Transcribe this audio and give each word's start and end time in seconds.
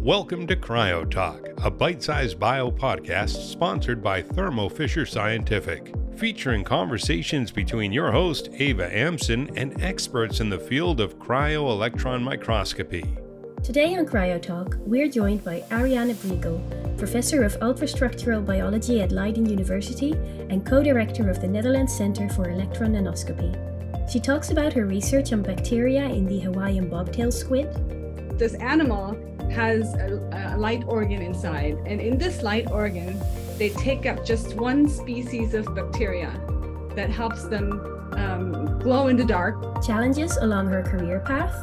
Welcome 0.00 0.46
to 0.46 0.56
Cryo 0.56 1.08
Talk, 1.10 1.46
a 1.62 1.70
bite 1.70 2.02
sized 2.02 2.40
bio 2.40 2.70
podcast 2.70 3.50
sponsored 3.50 4.02
by 4.02 4.22
Thermo 4.22 4.70
Fisher 4.70 5.04
Scientific, 5.04 5.94
featuring 6.16 6.64
conversations 6.64 7.52
between 7.52 7.92
your 7.92 8.10
host, 8.10 8.48
Eva 8.54 8.90
Amsen, 8.96 9.50
and 9.58 9.78
experts 9.82 10.40
in 10.40 10.48
the 10.48 10.58
field 10.58 11.02
of 11.02 11.18
cryo-electron 11.18 12.22
microscopy. 12.22 13.14
Today 13.62 13.94
on 13.94 14.06
Cryo 14.06 14.40
Talk, 14.40 14.76
we're 14.86 15.06
joined 15.06 15.44
by 15.44 15.62
Ariane 15.70 16.14
Briegel, 16.14 16.96
Professor 16.96 17.44
of 17.44 17.60
Ultrastructural 17.60 18.46
Biology 18.46 19.02
at 19.02 19.12
Leiden 19.12 19.44
University 19.44 20.12
and 20.48 20.64
co 20.64 20.82
director 20.82 21.28
of 21.28 21.42
the 21.42 21.48
Netherlands 21.48 21.94
Center 21.94 22.26
for 22.30 22.48
Electron 22.48 22.94
Nanoscopy. 22.94 24.10
She 24.10 24.18
talks 24.18 24.50
about 24.50 24.72
her 24.72 24.86
research 24.86 25.34
on 25.34 25.42
bacteria 25.42 26.06
in 26.06 26.24
the 26.24 26.40
Hawaiian 26.40 26.88
bobtail 26.88 27.30
squid. 27.30 27.68
This 28.38 28.54
animal 28.54 29.14
has 29.50 29.94
a, 29.94 30.54
a, 30.54 30.56
light 30.56 30.84
organ 30.86 31.22
inside, 31.22 31.78
and 31.86 32.00
in 32.00 32.18
this 32.18 32.42
light 32.42 32.70
organ, 32.70 33.20
they 33.58 33.70
take 33.70 34.06
up 34.06 34.24
just 34.24 34.54
one 34.54 34.88
species 34.88 35.54
of 35.54 35.74
bacteria 35.74 36.30
that 36.94 37.10
helps 37.10 37.44
them 37.44 37.80
um, 38.12 38.78
glow 38.78 39.08
in 39.08 39.16
the 39.16 39.24
dark. 39.24 39.84
Challenges 39.84 40.36
along 40.38 40.68
her 40.68 40.82
career 40.82 41.20
path. 41.20 41.54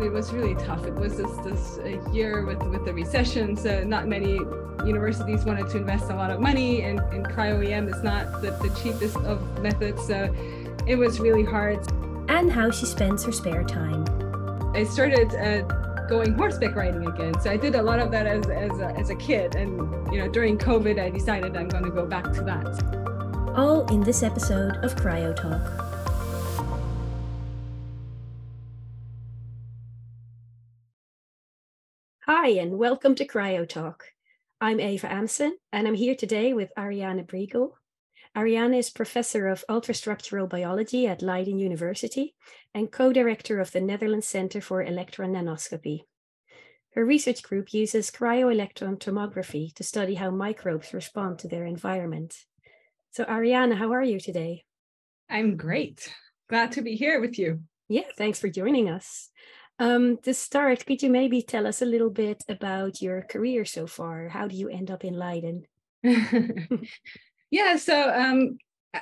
It 0.00 0.10
was 0.10 0.32
really 0.32 0.54
tough. 0.64 0.84
It 0.86 0.94
was 0.94 1.16
this, 1.16 1.30
this 1.38 1.78
year 2.12 2.44
with, 2.44 2.62
with 2.64 2.84
the 2.84 2.92
recession, 2.92 3.56
so 3.56 3.84
not 3.84 4.08
many 4.08 4.40
universities 4.84 5.44
wanted 5.44 5.68
to 5.70 5.78
invest 5.78 6.10
a 6.10 6.14
lot 6.14 6.30
of 6.30 6.40
money, 6.40 6.82
and, 6.82 6.98
and 7.12 7.26
cryo-EM 7.26 7.88
is 7.88 8.02
not 8.02 8.42
the, 8.42 8.50
the 8.50 8.74
cheapest 8.82 9.16
of 9.18 9.60
methods, 9.60 10.04
so 10.06 10.34
it 10.86 10.96
was 10.96 11.20
really 11.20 11.44
hard. 11.44 11.78
And 12.28 12.50
how 12.50 12.70
she 12.70 12.86
spends 12.86 13.24
her 13.24 13.32
spare 13.32 13.64
time. 13.64 14.04
I 14.74 14.84
started 14.84 15.32
uh, 15.34 15.93
going 16.14 16.34
horseback 16.34 16.76
riding 16.76 17.04
again. 17.08 17.34
So 17.40 17.50
I 17.50 17.56
did 17.56 17.74
a 17.74 17.82
lot 17.82 17.98
of 17.98 18.12
that 18.12 18.24
as, 18.24 18.48
as, 18.48 18.78
a, 18.78 18.86
as 18.96 19.10
a 19.10 19.16
kid. 19.16 19.56
And, 19.56 19.72
you 20.12 20.20
know, 20.20 20.28
during 20.28 20.56
COVID, 20.56 21.00
I 21.00 21.10
decided 21.10 21.56
I'm 21.56 21.66
going 21.66 21.82
to 21.82 21.90
go 21.90 22.06
back 22.06 22.32
to 22.34 22.42
that. 22.42 23.52
All 23.56 23.84
in 23.92 24.00
this 24.00 24.22
episode 24.22 24.76
of 24.84 24.94
Cryo 24.94 25.34
Talk. 25.34 25.60
Hi, 32.26 32.48
and 32.50 32.78
welcome 32.78 33.16
to 33.16 33.26
Cryo 33.26 33.68
Talk. 33.68 34.04
I'm 34.60 34.78
Eva 34.78 35.12
Amsen, 35.12 35.56
and 35.72 35.88
I'm 35.88 35.94
here 35.94 36.14
today 36.14 36.52
with 36.52 36.70
Ariane 36.78 37.24
Briegel. 37.24 37.72
Ariane 38.36 38.74
is 38.74 38.90
professor 38.90 39.48
of 39.48 39.64
ultrastructural 39.68 40.48
biology 40.48 41.06
at 41.06 41.22
Leiden 41.22 41.58
University 41.58 42.34
and 42.74 42.90
co-director 42.90 43.60
of 43.60 43.72
the 43.72 43.80
Netherlands 43.80 44.26
Center 44.26 44.60
for 44.60 44.82
Electron 44.82 45.32
Nanoscopy. 45.32 46.02
Her 46.94 47.04
research 47.04 47.42
group 47.42 47.74
uses 47.74 48.12
cryo-electron 48.12 48.98
tomography 48.98 49.74
to 49.74 49.82
study 49.82 50.14
how 50.14 50.30
microbes 50.30 50.94
respond 50.94 51.40
to 51.40 51.48
their 51.48 51.64
environment. 51.64 52.36
So 53.10 53.24
Ariane, 53.28 53.72
how 53.72 53.92
are 53.92 54.02
you 54.02 54.20
today? 54.20 54.64
I'm 55.28 55.56
great. 55.56 56.08
Glad 56.48 56.70
to 56.72 56.82
be 56.82 56.94
here 56.94 57.20
with 57.20 57.36
you. 57.36 57.60
Yeah, 57.88 58.06
thanks 58.16 58.38
for 58.38 58.48
joining 58.48 58.88
us. 58.88 59.30
Um, 59.80 60.18
to 60.18 60.32
start, 60.32 60.86
could 60.86 61.02
you 61.02 61.10
maybe 61.10 61.42
tell 61.42 61.66
us 61.66 61.82
a 61.82 61.86
little 61.86 62.10
bit 62.10 62.44
about 62.48 63.02
your 63.02 63.22
career 63.22 63.64
so 63.64 63.88
far? 63.88 64.28
How 64.28 64.46
do 64.46 64.54
you 64.54 64.68
end 64.68 64.92
up 64.92 65.04
in 65.04 65.14
Leiden? 65.14 65.66
yeah, 67.50 67.74
so 67.76 68.14
um, 68.14 68.58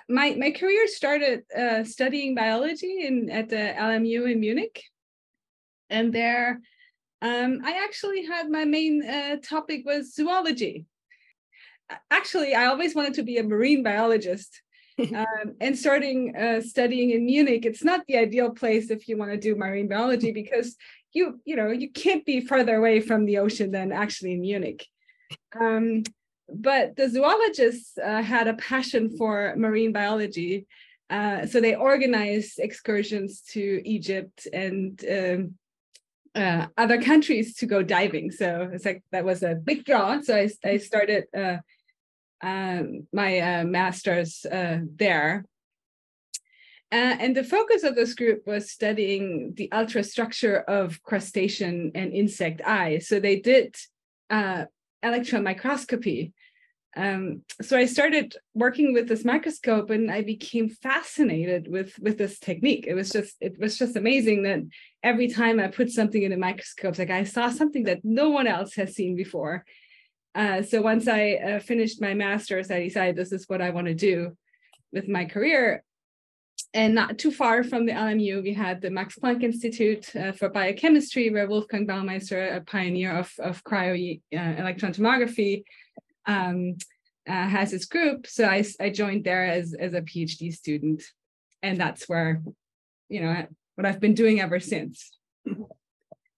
my 0.09 0.35
my 0.39 0.51
career 0.53 0.87
started 0.87 1.43
uh, 1.55 1.85
studying 1.85 2.35
biology 2.35 3.07
in 3.07 3.29
at 3.29 3.51
the 3.51 3.75
LMU 3.77 4.31
in 4.33 4.41
Munich, 4.41 4.83
and 5.91 6.11
there 6.11 6.61
um, 7.23 7.61
I 7.65 7.85
actually 7.85 8.27
had 8.27 8.51
my 8.51 8.65
main 8.65 9.03
uh, 9.09 9.37
topic 9.43 9.85
was 9.87 10.13
zoology. 10.13 10.87
Actually, 12.11 12.55
I 12.55 12.67
always 12.67 12.95
wanted 12.97 13.15
to 13.15 13.23
be 13.23 13.39
a 13.39 13.45
marine 13.45 13.83
biologist. 13.85 14.61
um, 14.99 15.55
and 15.61 15.79
starting 15.79 16.37
uh, 16.37 16.61
studying 16.61 17.11
in 17.11 17.25
Munich, 17.25 17.65
it's 17.65 17.85
not 17.85 18.05
the 18.07 18.19
ideal 18.19 18.51
place 18.51 18.91
if 18.91 19.09
you 19.09 19.17
want 19.17 19.31
to 19.31 19.39
do 19.39 19.55
marine 19.55 19.89
biology 19.89 20.33
because 20.43 20.77
you 21.13 21.41
you 21.45 21.57
know 21.57 21.71
you 21.71 21.91
can't 21.91 22.27
be 22.27 22.41
further 22.41 22.77
away 22.77 23.01
from 23.01 23.25
the 23.25 23.39
ocean 23.39 23.71
than 23.71 23.93
actually 23.93 24.33
in 24.33 24.41
Munich. 24.41 24.87
Um, 25.59 26.03
but 26.49 26.97
the 26.97 27.09
zoologists 27.09 27.97
uh, 27.97 28.21
had 28.21 28.49
a 28.49 28.55
passion 28.55 29.17
for 29.17 29.55
marine 29.57 29.93
biology. 29.93 30.67
Uh, 31.09 31.47
so 31.47 31.61
they 31.61 31.75
organized 31.75 32.59
excursions 32.59 33.43
to 33.43 33.81
Egypt 33.85 34.47
and 34.53 35.05
um, 35.11 35.55
uh, 36.35 36.67
other 36.77 37.01
countries 37.01 37.55
to 37.57 37.67
go 37.67 37.83
diving. 37.83 38.31
So 38.31 38.71
it's 38.73 38.85
like 38.85 39.03
that 39.13 39.25
was 39.25 39.43
a 39.43 39.55
big 39.55 39.85
draw. 39.85 40.21
So 40.21 40.37
I, 40.37 40.51
I 40.65 40.79
started 40.79 41.25
uh, 41.37 41.59
um, 42.43 43.07
my 43.13 43.39
uh, 43.39 43.65
master's 43.65 44.45
uh, 44.45 44.81
there. 44.97 45.45
and 46.91 47.37
the 47.37 47.45
focus 47.45 47.85
of 47.85 47.95
this 47.95 48.15
group 48.15 48.47
was 48.47 48.71
studying 48.71 49.55
the 49.57 49.69
ultrastructure 49.73 50.65
of 50.65 51.03
crustacean 51.03 51.93
and 51.95 52.13
insect 52.13 52.61
eyes. 52.67 53.09
So 53.09 53.21
they 53.21 53.41
did 53.41 53.77
electron 55.03 55.43
microscopy 55.43 56.33
um, 56.95 57.43
so 57.63 57.77
I 57.77 57.87
started 57.87 58.37
working 58.55 58.93
with 58.93 59.09
this 59.09 59.25
microscope 59.25 59.89
and 59.91 60.11
I 60.11 60.23
became 60.23 60.69
fascinated 60.69 61.69
with 61.69 61.99
with 61.99 62.19
this 62.19 62.39
technique. 62.39 62.87
It 62.87 62.95
was 62.95 63.11
just 63.11 63.37
it 63.41 63.59
was 63.59 63.79
just 63.79 63.97
amazing 63.97 64.43
that 64.43 64.61
every 65.03 65.29
time 65.29 65.59
I 65.59 65.69
put 65.69 65.91
something 65.91 66.23
in 66.23 66.33
a 66.33 66.37
microscope, 66.37 66.99
like 66.99 67.11
I 67.11 67.25
saw 67.25 67.49
something 67.49 67.85
that 67.85 68.05
no 68.05 68.29
one 68.29 68.47
else 68.47 68.75
has 68.75 68.95
seen 68.95 69.17
before. 69.17 69.65
Uh, 70.35 70.63
so 70.63 70.83
once 70.83 71.09
I 71.09 71.33
uh, 71.33 71.61
finished 71.61 72.01
my 72.01 72.15
master's, 72.15 72.71
I 72.71 72.81
decided 72.81 73.17
this 73.17 73.33
is 73.33 73.49
what 73.49 73.63
I 73.63 73.71
want 73.71 73.87
to 73.87 73.95
do 73.95 74.37
with 74.93 75.09
my 75.09 75.25
career. 75.25 75.85
And 76.75 76.95
not 76.95 77.19
too 77.19 77.31
far 77.31 77.65
from 77.65 77.85
the 77.85 77.93
LMU, 77.93 78.43
we 78.43 78.55
had 78.55 78.81
the 78.81 78.91
Max 78.91 79.19
Planck 79.19 79.43
Institute 79.43 80.15
uh, 80.17 80.33
for 80.33 80.49
Biochemistry, 80.49 81.29
where 81.29 81.47
Wolfgang 81.47 81.87
Baumeister, 81.87 82.57
a 82.57 82.63
pioneer 82.63 83.15
of, 83.15 83.31
of 83.39 83.63
cryo 83.63 84.21
uh, 84.35 84.39
electron 84.39 84.95
tomography, 84.95 85.65
um, 86.27 86.77
uh, 87.29 87.49
has 87.49 87.71
his 87.71 87.87
group. 87.87 88.27
So 88.27 88.45
I, 88.45 88.65
I 88.81 88.91
joined 88.91 89.25
there 89.25 89.45
as, 89.45 89.75
as 89.75 89.95
a 89.95 90.03
PhD 90.03 90.53
student. 90.53 91.03
And 91.63 91.79
that's 91.79 92.09
where, 92.09 92.43
you 93.09 93.21
know, 93.21 93.47
what 93.77 93.87
I've 93.87 94.01
been 94.01 94.15
doing 94.15 94.41
ever 94.41 94.61
since. 94.61 95.11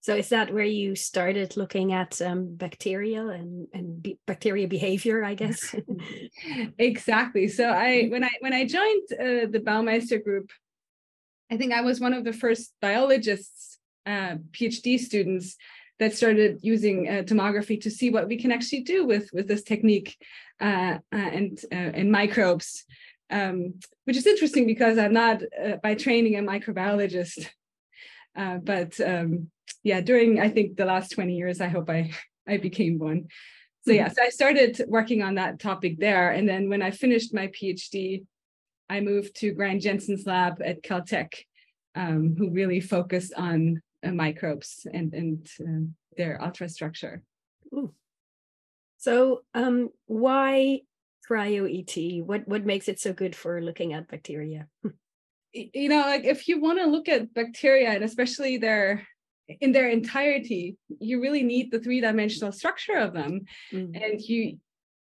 So 0.05 0.15
is 0.15 0.29
that 0.29 0.53
where 0.53 0.63
you 0.63 0.95
started 0.95 1.57
looking 1.57 1.91
at 1.91 2.21
um, 2.21 2.55
bacteria 2.55 3.25
and, 3.25 3.67
and 3.73 4.03
be- 4.03 4.19
bacteria 4.27 4.67
behavior, 4.67 5.23
I 5.23 5.33
guess? 5.33 5.73
exactly. 6.77 7.47
So 7.47 7.67
I 7.67 8.05
when 8.09 8.23
I 8.23 8.29
when 8.39 8.53
I 8.53 8.67
joined 8.67 9.07
uh, 9.13 9.49
the 9.49 9.63
Baumeister 9.65 10.23
group, 10.23 10.51
I 11.51 11.57
think 11.57 11.73
I 11.73 11.81
was 11.81 11.99
one 11.99 12.13
of 12.13 12.23
the 12.23 12.33
first 12.33 12.71
biologists, 12.83 13.79
uh, 14.05 14.35
PhD 14.51 14.99
students 14.99 15.57
that 15.99 16.13
started 16.13 16.59
using 16.61 17.07
uh, 17.07 17.23
tomography 17.23 17.79
to 17.81 17.89
see 17.89 18.09
what 18.09 18.27
we 18.27 18.37
can 18.37 18.51
actually 18.51 18.81
do 18.81 19.05
with 19.05 19.29
with 19.33 19.47
this 19.47 19.63
technique 19.63 20.17
uh, 20.59 20.97
uh 21.13 21.29
and 21.37 21.59
uh, 21.71 21.91
and 21.99 22.11
microbes. 22.11 22.85
Um, 23.31 23.79
which 24.03 24.17
is 24.17 24.27
interesting 24.27 24.67
because 24.67 24.99
i'm 24.99 25.13
not 25.13 25.41
uh, 25.41 25.77
by 25.81 25.95
training 25.95 26.35
a 26.35 26.43
microbiologist. 26.43 27.47
But 28.35 28.99
um, 28.99 29.49
yeah 29.83 30.01
during 30.01 30.39
i 30.39 30.49
think 30.49 30.75
the 30.75 30.85
last 30.85 31.11
20 31.11 31.35
years 31.35 31.61
i 31.61 31.67
hope 31.67 31.89
i 31.89 32.11
i 32.47 32.57
became 32.57 32.99
one. 32.99 33.27
So 33.85 33.93
yeah 33.93 34.09
so 34.09 34.21
i 34.21 34.29
started 34.29 34.81
working 34.87 35.21
on 35.23 35.35
that 35.35 35.59
topic 35.59 35.99
there 35.99 36.31
and 36.31 36.49
then 36.49 36.69
when 36.69 36.81
i 36.81 36.91
finished 36.91 37.33
my 37.33 37.47
phd 37.47 38.25
i 38.89 38.99
moved 38.99 39.35
to 39.37 39.53
grant 39.53 39.83
jensen's 39.83 40.25
lab 40.25 40.59
at 40.63 40.81
caltech 40.81 41.31
um, 41.95 42.35
who 42.37 42.49
really 42.49 42.81
focused 42.81 43.33
on 43.37 43.59
uh, 43.67 43.84
microbes 44.11 44.87
and 44.91 45.13
and 45.13 45.47
uh, 45.59 45.85
their 46.17 46.39
ultrastructure. 46.41 47.21
Ooh. 47.73 47.93
So, 48.97 49.43
um, 49.53 49.89
why 50.05 50.81
cryo 51.29 51.67
ET? 51.67 52.25
What 52.25 52.47
what 52.47 52.65
makes 52.65 52.87
it 52.87 52.99
so 52.99 53.13
good 53.13 53.35
for 53.35 53.61
looking 53.61 53.93
at 53.93 54.07
bacteria? 54.07 54.67
you 55.53 55.89
know, 55.89 56.01
like 56.01 56.25
if 56.25 56.47
you 56.47 56.59
want 56.59 56.79
to 56.79 56.85
look 56.85 57.07
at 57.09 57.33
bacteria 57.33 57.89
and 57.89 58.03
especially 58.03 58.57
their 58.57 59.07
in 59.61 59.71
their 59.71 59.89
entirety, 59.89 60.77
you 60.99 61.21
really 61.21 61.43
need 61.43 61.71
the 61.71 61.79
three 61.79 62.01
dimensional 62.01 62.51
structure 62.51 62.95
of 62.95 63.13
them, 63.13 63.41
mm. 63.71 64.03
and 64.03 64.19
you 64.21 64.57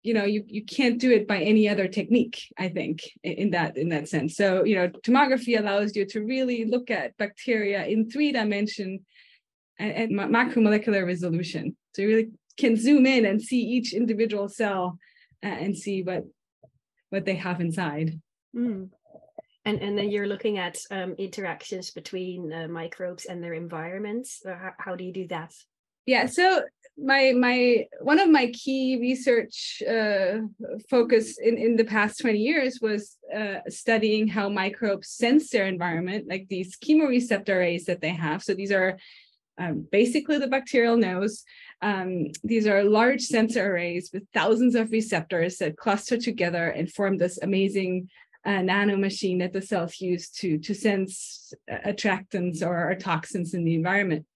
you 0.04 0.12
know 0.12 0.24
you 0.24 0.44
you 0.46 0.62
can't 0.62 1.00
do 1.00 1.10
it 1.10 1.26
by 1.26 1.38
any 1.38 1.66
other 1.66 1.88
technique 1.88 2.52
i 2.58 2.68
think 2.68 3.00
in 3.22 3.50
that 3.50 3.76
in 3.76 3.88
that 3.88 4.08
sense. 4.08 4.36
So 4.36 4.62
you 4.62 4.76
know 4.76 4.88
tomography 4.88 5.58
allows 5.58 5.96
you 5.96 6.04
to 6.06 6.20
really 6.20 6.66
look 6.66 6.90
at 6.90 7.16
bacteria 7.16 7.84
in 7.86 8.08
three 8.08 8.30
dimension 8.30 9.04
and, 9.78 9.92
and 9.92 10.12
macromolecular 10.12 11.04
resolution. 11.04 11.74
So 11.94 12.02
you 12.02 12.08
really 12.08 12.30
can 12.56 12.76
zoom 12.76 13.06
in 13.06 13.24
and 13.24 13.42
see 13.42 13.60
each 13.60 13.92
individual 13.92 14.48
cell 14.48 14.98
and 15.42 15.76
see 15.76 16.02
what 16.02 16.24
what 17.08 17.24
they 17.24 17.36
have 17.36 17.60
inside. 17.60 18.20
Mm. 18.54 18.90
and 19.64 19.82
and 19.82 19.98
then 19.98 20.10
you're 20.10 20.28
looking 20.28 20.58
at 20.58 20.76
um, 20.90 21.14
interactions 21.18 21.90
between 21.90 22.52
uh, 22.52 22.68
microbes 22.68 23.24
and 23.24 23.42
their 23.42 23.54
environments. 23.54 24.40
So 24.42 24.54
how, 24.54 24.72
how 24.78 24.96
do 24.96 25.02
you 25.02 25.12
do 25.12 25.26
that? 25.28 25.52
Yeah, 26.06 26.26
so 26.26 26.62
my 26.96 27.32
my 27.32 27.86
one 28.00 28.20
of 28.20 28.30
my 28.30 28.46
key 28.48 28.98
research 29.00 29.82
uh, 29.88 30.38
focus 30.88 31.38
in 31.38 31.58
in 31.58 31.76
the 31.76 31.84
past 31.84 32.20
20 32.20 32.38
years 32.38 32.78
was 32.80 33.16
uh, 33.34 33.58
studying 33.68 34.28
how 34.28 34.48
microbes 34.48 35.08
sense 35.08 35.50
their 35.50 35.66
environment 35.66 36.26
like 36.28 36.46
these 36.48 36.76
chemoreceptor 36.76 37.48
arrays 37.48 37.86
that 37.86 38.00
they 38.00 38.10
have. 38.10 38.42
So 38.42 38.54
these 38.54 38.72
are 38.72 38.98
um, 39.58 39.86
basically 39.90 40.38
the 40.38 40.46
bacterial 40.46 40.96
nose. 40.96 41.44
Um, 41.82 42.28
these 42.42 42.66
are 42.66 42.82
large 42.84 43.22
sensor 43.22 43.72
arrays 43.72 44.10
with 44.12 44.24
thousands 44.32 44.74
of 44.74 44.90
receptors 44.90 45.58
that 45.58 45.76
cluster 45.76 46.16
together 46.16 46.68
and 46.68 46.90
form 46.90 47.18
this 47.18 47.38
amazing 47.42 48.08
uh, 48.44 48.62
nano 48.62 48.96
machine 48.96 49.38
that 49.38 49.52
the 49.52 49.62
cells 49.62 50.00
use 50.00 50.28
to 50.28 50.58
to 50.58 50.74
sense 50.74 51.52
uh, 51.70 51.88
attractants 51.88 52.62
or, 52.62 52.90
or 52.90 52.94
toxins 52.94 53.54
in 53.54 53.64
the 53.64 53.74
environment 53.74 54.26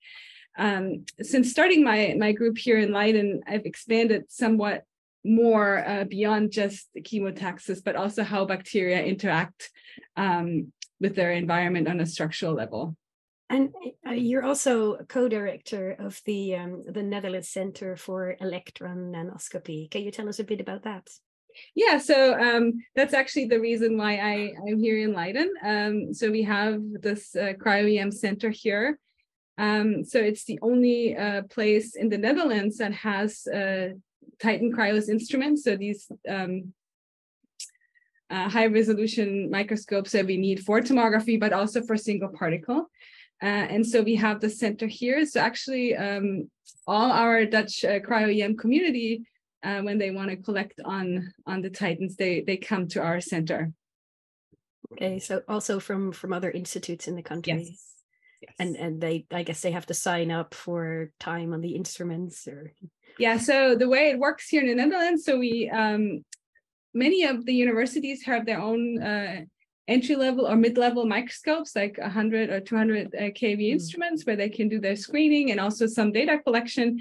um, 0.58 1.04
since 1.22 1.50
starting 1.50 1.84
my 1.84 2.14
my 2.18 2.32
group 2.32 2.58
here 2.58 2.78
in 2.78 2.92
Leiden, 2.92 3.42
I've 3.46 3.64
expanded 3.64 4.24
somewhat 4.28 4.84
more 5.24 5.86
uh, 5.86 6.04
beyond 6.04 6.52
just 6.52 6.88
the 6.94 7.02
chemotaxis, 7.02 7.82
but 7.82 7.96
also 7.96 8.24
how 8.24 8.44
bacteria 8.44 9.02
interact 9.02 9.70
um, 10.16 10.72
with 11.00 11.14
their 11.14 11.32
environment 11.32 11.88
on 11.88 12.00
a 12.00 12.06
structural 12.06 12.54
level. 12.54 12.96
And 13.50 13.72
uh, 14.06 14.12
you're 14.12 14.44
also 14.44 14.96
co-director 15.08 15.92
of 15.92 16.20
the 16.26 16.56
um, 16.56 16.84
the 16.86 17.02
Netherlands 17.02 17.48
Center 17.48 17.96
for 17.96 18.36
Electron 18.40 19.12
Nanoscopy. 19.12 19.90
Can 19.90 20.02
you 20.02 20.10
tell 20.10 20.28
us 20.28 20.40
a 20.40 20.44
bit 20.44 20.60
about 20.60 20.82
that? 20.82 21.08
Yeah, 21.74 21.98
so 21.98 22.38
um, 22.38 22.84
that's 22.94 23.14
actually 23.14 23.46
the 23.46 23.60
reason 23.60 23.96
why 23.96 24.18
I, 24.18 24.52
I'm 24.68 24.78
here 24.78 24.98
in 24.98 25.12
Leiden. 25.12 25.52
Um, 25.64 26.14
so 26.14 26.30
we 26.30 26.42
have 26.42 26.80
this 27.00 27.34
uh, 27.34 27.54
cryo-EM 27.58 28.12
center 28.12 28.50
here 28.50 28.98
um, 29.58 30.04
so 30.04 30.20
it's 30.20 30.44
the 30.44 30.58
only 30.62 31.16
uh, 31.16 31.42
place 31.42 31.96
in 31.96 32.08
the 32.08 32.16
Netherlands 32.16 32.78
that 32.78 32.92
has 32.92 33.46
uh, 33.48 33.90
Titan 34.40 34.72
Krios 34.72 35.08
instruments. 35.08 35.64
So 35.64 35.76
these 35.76 36.10
um, 36.28 36.72
uh, 38.30 38.48
high 38.48 38.66
resolution 38.66 39.50
microscopes 39.50 40.12
that 40.12 40.26
we 40.26 40.36
need 40.36 40.64
for 40.64 40.80
tomography, 40.80 41.40
but 41.40 41.52
also 41.52 41.82
for 41.82 41.96
single 41.96 42.28
particle. 42.28 42.88
Uh, 43.42 43.66
and 43.74 43.84
so 43.84 44.00
we 44.02 44.14
have 44.14 44.40
the 44.40 44.50
center 44.50 44.86
here. 44.86 45.26
So 45.26 45.40
actually 45.40 45.96
um, 45.96 46.50
all 46.86 47.10
our 47.10 47.44
Dutch 47.44 47.84
uh, 47.84 47.98
cryo-EM 48.00 48.56
community, 48.56 49.24
uh, 49.64 49.80
when 49.80 49.98
they 49.98 50.12
want 50.12 50.30
to 50.30 50.36
collect 50.36 50.80
on, 50.84 51.32
on 51.46 51.62
the 51.62 51.70
Titans, 51.70 52.14
they, 52.14 52.42
they 52.42 52.56
come 52.56 52.86
to 52.88 53.02
our 53.02 53.20
center. 53.20 53.72
Okay, 54.92 55.18
so 55.18 55.42
also 55.48 55.80
from, 55.80 56.12
from 56.12 56.32
other 56.32 56.50
institutes 56.50 57.08
in 57.08 57.16
the 57.16 57.22
country. 57.22 57.64
Yes. 57.68 57.97
Yes. 58.40 58.54
And 58.58 58.76
and 58.76 59.00
they 59.00 59.26
I 59.32 59.42
guess 59.42 59.60
they 59.60 59.72
have 59.72 59.86
to 59.86 59.94
sign 59.94 60.30
up 60.30 60.54
for 60.54 61.10
time 61.18 61.52
on 61.52 61.60
the 61.60 61.74
instruments 61.74 62.46
or 62.46 62.72
yeah 63.18 63.36
so 63.36 63.74
the 63.74 63.88
way 63.88 64.10
it 64.10 64.18
works 64.18 64.48
here 64.48 64.62
in 64.62 64.68
the 64.68 64.74
Netherlands 64.74 65.24
so 65.24 65.38
we 65.38 65.68
um 65.70 66.24
many 66.94 67.24
of 67.24 67.44
the 67.44 67.54
universities 67.54 68.22
have 68.24 68.46
their 68.46 68.60
own 68.60 69.02
uh, 69.02 69.40
entry 69.88 70.16
level 70.16 70.46
or 70.46 70.56
mid 70.56 70.76
level 70.76 71.06
microscopes 71.06 71.74
like 71.74 71.98
100 71.98 72.50
or 72.50 72.60
200 72.60 73.06
uh, 73.06 73.20
kV 73.38 73.58
mm. 73.58 73.72
instruments 73.72 74.24
where 74.24 74.36
they 74.36 74.48
can 74.48 74.68
do 74.68 74.80
their 74.80 74.96
screening 74.96 75.50
and 75.50 75.58
also 75.58 75.86
some 75.86 76.12
data 76.12 76.38
collection 76.38 77.00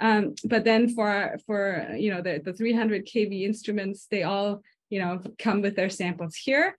um, 0.00 0.34
but 0.44 0.64
then 0.64 0.88
for 0.88 1.38
for 1.46 1.88
you 1.96 2.10
know 2.12 2.20
the, 2.20 2.40
the 2.44 2.52
300 2.52 3.06
kV 3.06 3.42
instruments 3.42 4.06
they 4.10 4.22
all 4.22 4.62
you 4.90 5.00
know 5.00 5.20
come 5.38 5.62
with 5.62 5.74
their 5.74 5.90
samples 5.90 6.36
here 6.36 6.76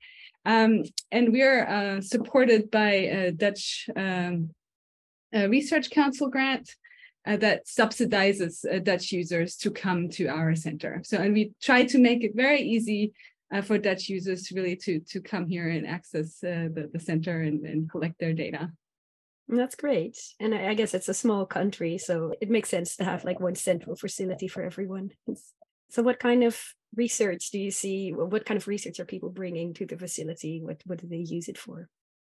um, 0.47 0.83
and 1.11 1.31
we're 1.31 1.65
uh, 1.67 2.01
supported 2.01 2.71
by 2.71 2.91
a 2.91 3.31
Dutch 3.31 3.89
um, 3.95 4.49
a 5.33 5.47
Research 5.47 5.89
Council 5.89 6.29
grant 6.29 6.73
uh, 7.27 7.35
that 7.37 7.65
subsidizes 7.65 8.63
uh, 8.65 8.79
Dutch 8.79 9.11
users 9.11 9.57
to 9.57 9.69
come 9.69 10.09
to 10.11 10.27
our 10.27 10.55
center. 10.55 11.01
So, 11.03 11.17
and 11.17 11.33
we 11.33 11.51
try 11.61 11.83
to 11.85 11.97
make 11.99 12.23
it 12.23 12.31
very 12.33 12.61
easy 12.61 13.11
uh, 13.53 13.61
for 13.61 13.77
Dutch 13.77 14.07
users 14.07 14.51
really 14.51 14.77
to, 14.77 15.01
to 15.01 15.19
come 15.19 15.47
here 15.47 15.67
and 15.67 15.85
access 15.85 16.41
uh, 16.43 16.69
the, 16.73 16.89
the 16.93 16.99
center 16.99 17.41
and, 17.41 17.65
and 17.65 17.89
collect 17.89 18.17
their 18.19 18.33
data. 18.33 18.71
That's 19.49 19.75
great. 19.75 20.17
And 20.39 20.53
I 20.53 20.73
guess 20.73 20.93
it's 20.93 21.09
a 21.09 21.13
small 21.13 21.45
country, 21.45 21.97
so 21.97 22.33
it 22.41 22.49
makes 22.49 22.69
sense 22.69 22.97
to 22.97 23.05
have 23.05 23.23
like 23.23 23.39
one 23.39 23.55
central 23.55 23.95
facility 23.95 24.47
for 24.47 24.61
everyone. 24.63 25.11
So 25.89 26.03
what 26.03 26.19
kind 26.19 26.43
of 26.43 26.61
research 26.97 27.51
do 27.51 27.59
you 27.59 27.71
see? 27.71 28.11
What 28.11 28.45
kind 28.45 28.57
of 28.57 28.67
research 28.67 28.99
are 28.99 29.05
people 29.05 29.29
bringing 29.29 29.73
to 29.75 29.85
the 29.85 29.97
facility? 29.97 30.61
What 30.61 30.81
what 30.85 30.99
do 30.99 31.07
they 31.07 31.17
use 31.17 31.47
it 31.47 31.57
for? 31.57 31.87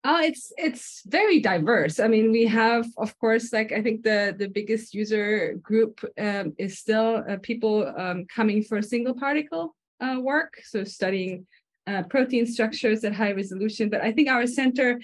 Oh, 0.03 0.19
it's 0.19 0.51
it's 0.57 1.03
very 1.05 1.39
diverse. 1.39 1.99
I 1.99 2.07
mean, 2.07 2.31
we 2.31 2.47
have, 2.47 2.87
of 2.97 3.17
course, 3.19 3.53
like 3.53 3.71
I 3.71 3.81
think 3.83 4.03
the 4.03 4.35
the 4.37 4.47
biggest 4.47 4.95
user 4.95 5.53
group 5.61 6.03
um, 6.17 6.53
is 6.57 6.79
still 6.79 7.23
uh, 7.29 7.37
people 7.41 7.93
um, 7.97 8.25
coming 8.25 8.63
for 8.63 8.81
single 8.81 9.13
particle 9.13 9.75
uh, 9.99 10.17
work, 10.19 10.59
so 10.63 10.83
studying 10.83 11.45
uh, 11.85 12.03
protein 12.03 12.47
structures 12.47 13.03
at 13.03 13.13
high 13.13 13.33
resolution. 13.33 13.89
But 13.89 14.01
I 14.01 14.11
think 14.11 14.27
our 14.27 14.47
center 14.47 14.99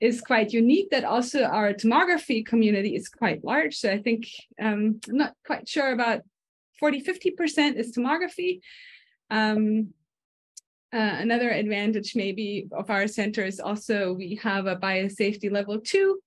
is 0.00 0.22
quite 0.22 0.52
unique. 0.52 0.88
That 0.90 1.04
also 1.04 1.44
our 1.44 1.74
tomography 1.74 2.44
community 2.44 2.96
is 2.96 3.10
quite 3.10 3.44
large. 3.44 3.76
So 3.76 3.90
I 3.90 4.00
think 4.00 4.28
um, 4.58 4.98
I'm 5.08 5.16
not 5.16 5.34
quite 5.46 5.68
sure 5.68 5.92
about 5.92 6.22
40, 6.78 7.02
50% 7.02 7.76
is 7.76 7.96
tomography. 7.96 8.60
Um, 9.30 9.88
uh, 10.92 11.16
another 11.18 11.50
advantage 11.50 12.14
maybe 12.14 12.68
of 12.72 12.90
our 12.90 13.06
center 13.06 13.44
is 13.44 13.60
also 13.60 14.12
we 14.12 14.38
have 14.42 14.66
a 14.66 14.76
biosafety 14.76 15.50
level 15.50 15.80
two 15.80 16.20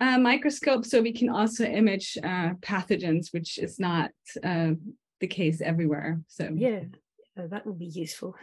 uh, 0.00 0.18
microscope, 0.18 0.84
so 0.84 1.00
we 1.00 1.12
can 1.12 1.28
also 1.28 1.64
image 1.64 2.18
uh, 2.22 2.50
pathogens, 2.60 3.32
which 3.32 3.58
is 3.58 3.78
not 3.78 4.10
uh, 4.42 4.72
the 5.20 5.26
case 5.26 5.60
everywhere. 5.60 6.20
So 6.28 6.50
yeah, 6.54 6.80
that 7.36 7.66
would 7.66 7.78
be 7.78 7.86
useful. 7.86 8.34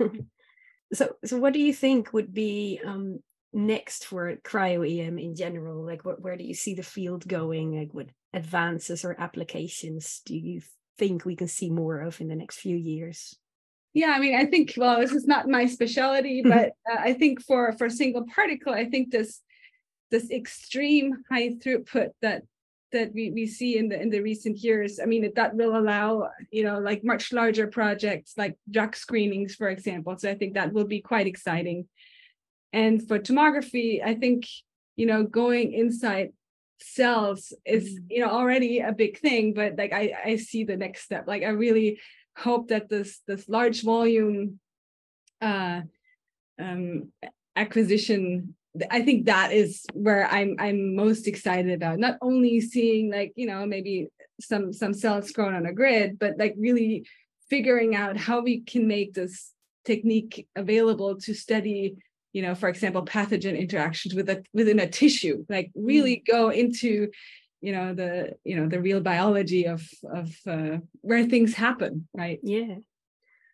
so, 0.94 1.16
so 1.26 1.38
what 1.38 1.54
do 1.54 1.60
you 1.60 1.74
think 1.74 2.14
would 2.14 2.34
be 2.34 2.80
um, 2.86 3.20
next 3.52 4.06
for 4.06 4.36
cryo 4.38 4.84
EM 4.84 5.20
in 5.20 5.36
general? 5.36 5.86
Like, 5.86 6.06
what, 6.06 6.22
where 6.22 6.38
do 6.38 6.44
you 6.44 6.56
see 6.56 6.74
the 6.74 6.84
field 6.84 7.28
going? 7.28 7.78
Like, 7.78 7.94
what 7.94 8.08
advances 8.34 9.06
or 9.06 9.16
applications 9.20 10.22
do 10.26 10.36
you 10.36 10.62
think 10.98 11.26
we 11.26 11.36
can 11.36 11.48
see 11.48 11.70
more 11.70 12.00
of 12.00 12.22
in 12.22 12.28
the 12.28 12.36
next 12.36 12.60
few 12.60 12.76
years? 12.76 13.36
Yeah, 13.94 14.14
I 14.16 14.20
mean, 14.20 14.36
I 14.36 14.46
think 14.46 14.74
well, 14.78 15.00
this 15.00 15.12
is 15.12 15.28
not 15.28 15.48
my 15.48 15.66
specialty, 15.66 16.42
but 16.46 16.74
uh, 16.90 17.00
I 17.00 17.14
think 17.14 17.42
for 17.44 17.72
for 17.74 17.90
single 17.90 18.26
particle, 18.26 18.74
I 18.74 18.86
think 18.86 19.12
this 19.12 19.42
this 20.12 20.30
extreme 20.30 21.24
high 21.30 21.50
throughput 21.50 22.10
that 22.22 22.44
that 22.94 23.12
we, 23.14 23.32
we 23.32 23.46
see 23.46 23.78
in 23.78 23.90
the 23.90 24.00
in 24.00 24.10
the 24.10 24.22
recent 24.22 24.58
years 24.60 25.00
i 25.02 25.06
mean 25.06 25.30
that 25.36 25.56
will 25.56 25.76
allow 25.76 26.30
you 26.52 26.64
know 26.64 26.80
like 26.80 27.04
much 27.04 27.34
larger 27.34 27.68
projects 27.68 28.36
like 28.38 28.56
drug 28.70 28.96
screenings 28.96 29.56
for 29.56 29.70
example 29.70 30.16
so 30.16 30.30
i 30.30 30.36
think 30.36 30.54
that 30.54 30.72
will 30.72 30.86
be 30.86 31.02
quite 31.02 31.28
exciting 31.28 31.88
and 32.72 33.06
for 33.08 33.20
tomography 33.20 34.02
i 34.06 34.14
think 34.14 34.46
you 34.96 35.06
know 35.08 35.24
going 35.24 35.74
inside 35.74 36.30
cells 36.84 37.54
is 37.66 38.00
mm. 38.00 38.04
you 38.10 38.20
know 38.20 38.30
already 38.30 38.80
a 38.80 38.92
big 38.92 39.18
thing 39.20 39.54
but 39.54 39.76
like 39.78 39.94
i 39.94 40.14
i 40.26 40.36
see 40.36 40.64
the 40.64 40.78
next 40.78 41.04
step 41.04 41.26
like 41.28 41.44
i 41.44 41.50
really 41.50 42.00
hope 42.38 42.68
that 42.68 42.90
this 42.90 43.22
this 43.28 43.48
large 43.48 43.84
volume 43.84 44.60
uh 45.42 45.82
um 46.60 47.12
acquisition 47.56 48.56
i 48.92 49.02
think 49.02 49.26
that 49.26 49.52
is 49.52 49.86
where 49.94 50.28
i'm 50.28 50.56
i'm 50.60 50.96
most 50.96 51.28
excited 51.28 51.72
about 51.72 52.00
not 52.00 52.18
only 52.22 52.60
seeing 52.60 53.12
like 53.12 53.32
you 53.36 53.48
know 53.48 53.66
maybe 53.66 54.08
some 54.42 54.74
some 54.74 54.94
cells 54.94 55.32
grown 55.32 55.54
on 55.54 55.66
a 55.66 55.74
grid 55.74 56.18
but 56.20 56.38
like 56.38 56.56
really 56.58 57.06
figuring 57.50 57.96
out 57.96 58.18
how 58.18 58.42
we 58.42 58.62
can 58.62 58.88
make 58.88 59.14
this 59.14 59.52
technique 59.86 60.48
available 60.56 61.16
to 61.16 61.34
study 61.34 61.96
you 62.34 62.42
know, 62.42 62.56
for 62.56 62.68
example, 62.68 63.06
pathogen 63.06 63.58
interactions 63.58 64.16
with 64.16 64.28
a 64.30 64.44
within 64.54 64.80
a 64.80 64.90
tissue, 64.90 65.46
like 65.50 65.72
really 65.76 66.18
mm. 66.18 66.26
go 66.26 66.50
into, 66.50 67.10
you 67.62 67.72
know, 67.72 67.94
the 67.94 68.34
you 68.44 68.56
know 68.56 68.68
the 68.68 68.82
real 68.82 69.00
biology 69.00 69.66
of 69.68 69.88
of 70.12 70.36
uh, 70.48 70.78
where 71.02 71.26
things 71.26 71.54
happen, 71.54 72.08
right? 72.14 72.40
Yeah. 72.44 72.76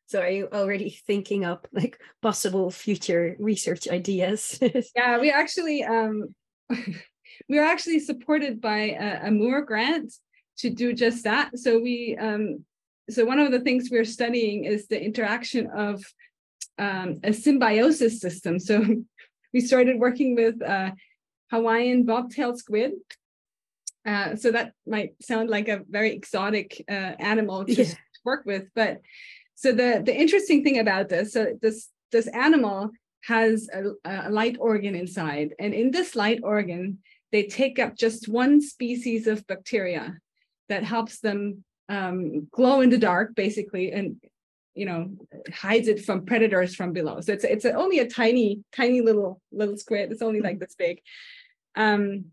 So 0.07 0.21
are 0.21 0.29
you 0.29 0.47
already 0.51 0.89
thinking 1.05 1.45
up 1.45 1.67
like 1.71 1.99
possible 2.21 2.71
future 2.71 3.35
research 3.37 3.87
ideas? 3.87 4.57
yeah, 4.95 5.19
we 5.19 5.29
actually 5.29 5.83
um 5.83 6.33
we 7.49 7.59
are 7.59 7.65
actually 7.65 7.99
supported 7.99 8.61
by 8.61 8.97
a, 8.99 9.27
a 9.27 9.31
Moore 9.31 9.61
grant 9.61 10.13
to 10.59 10.69
do 10.69 10.93
just 10.93 11.25
that. 11.25 11.59
So 11.59 11.79
we 11.79 12.17
um 12.19 12.63
so 13.09 13.25
one 13.25 13.39
of 13.39 13.51
the 13.51 13.59
things 13.59 13.89
we're 13.91 14.05
studying 14.05 14.63
is 14.63 14.87
the 14.87 15.01
interaction 15.01 15.67
of 15.67 16.03
um, 16.79 17.19
a 17.23 17.33
symbiosis 17.33 18.19
system. 18.19 18.59
So 18.59 18.83
we 19.53 19.61
started 19.61 19.99
working 19.99 20.35
with 20.35 20.61
uh, 20.61 20.91
Hawaiian 21.51 22.05
bobtail 22.05 22.57
squid. 22.57 22.93
Uh, 24.05 24.35
so 24.35 24.51
that 24.51 24.71
might 24.87 25.11
sound 25.21 25.49
like 25.49 25.67
a 25.67 25.81
very 25.89 26.13
exotic 26.13 26.83
uh, 26.89 27.13
animal 27.19 27.65
to 27.65 27.83
yeah. 27.83 27.93
work 28.25 28.45
with, 28.45 28.63
but 28.73 29.01
so 29.55 29.73
the 29.73 30.01
the 30.05 30.15
interesting 30.15 30.63
thing 30.63 30.79
about 30.79 31.09
this, 31.09 31.33
so 31.33 31.57
this 31.61 31.89
this 32.13 32.27
animal 32.27 32.91
has 33.25 33.67
a, 33.73 33.81
a 34.05 34.29
light 34.29 34.55
organ 34.57 34.95
inside, 34.95 35.53
and 35.59 35.73
in 35.73 35.91
this 35.91 36.15
light 36.15 36.39
organ, 36.43 36.99
they 37.33 37.43
take 37.43 37.77
up 37.77 37.97
just 37.97 38.29
one 38.29 38.61
species 38.61 39.27
of 39.27 39.45
bacteria. 39.47 40.17
that 40.69 40.83
helps 40.85 41.19
them 41.19 41.65
um, 41.89 42.47
glow 42.51 42.79
in 42.81 42.89
the 42.89 42.97
dark, 42.97 43.35
basically, 43.35 43.91
and 43.91 44.15
you 44.79 44.85
know 44.85 45.11
hides 45.53 45.87
it 45.87 46.05
from 46.05 46.25
predators 46.25 46.75
from 46.75 46.93
below. 46.93 47.21
So 47.21 47.33
it's 47.33 47.43
it's 47.43 47.65
a, 47.65 47.73
only 47.73 47.99
a 47.99 48.09
tiny 48.09 48.63
tiny 48.75 49.01
little 49.01 49.41
little 49.51 49.77
squid. 49.77 50.11
It's 50.11 50.21
only 50.21 50.41
like 50.41 50.59
this 50.59 50.75
big. 50.75 51.01
Um, 51.75 52.31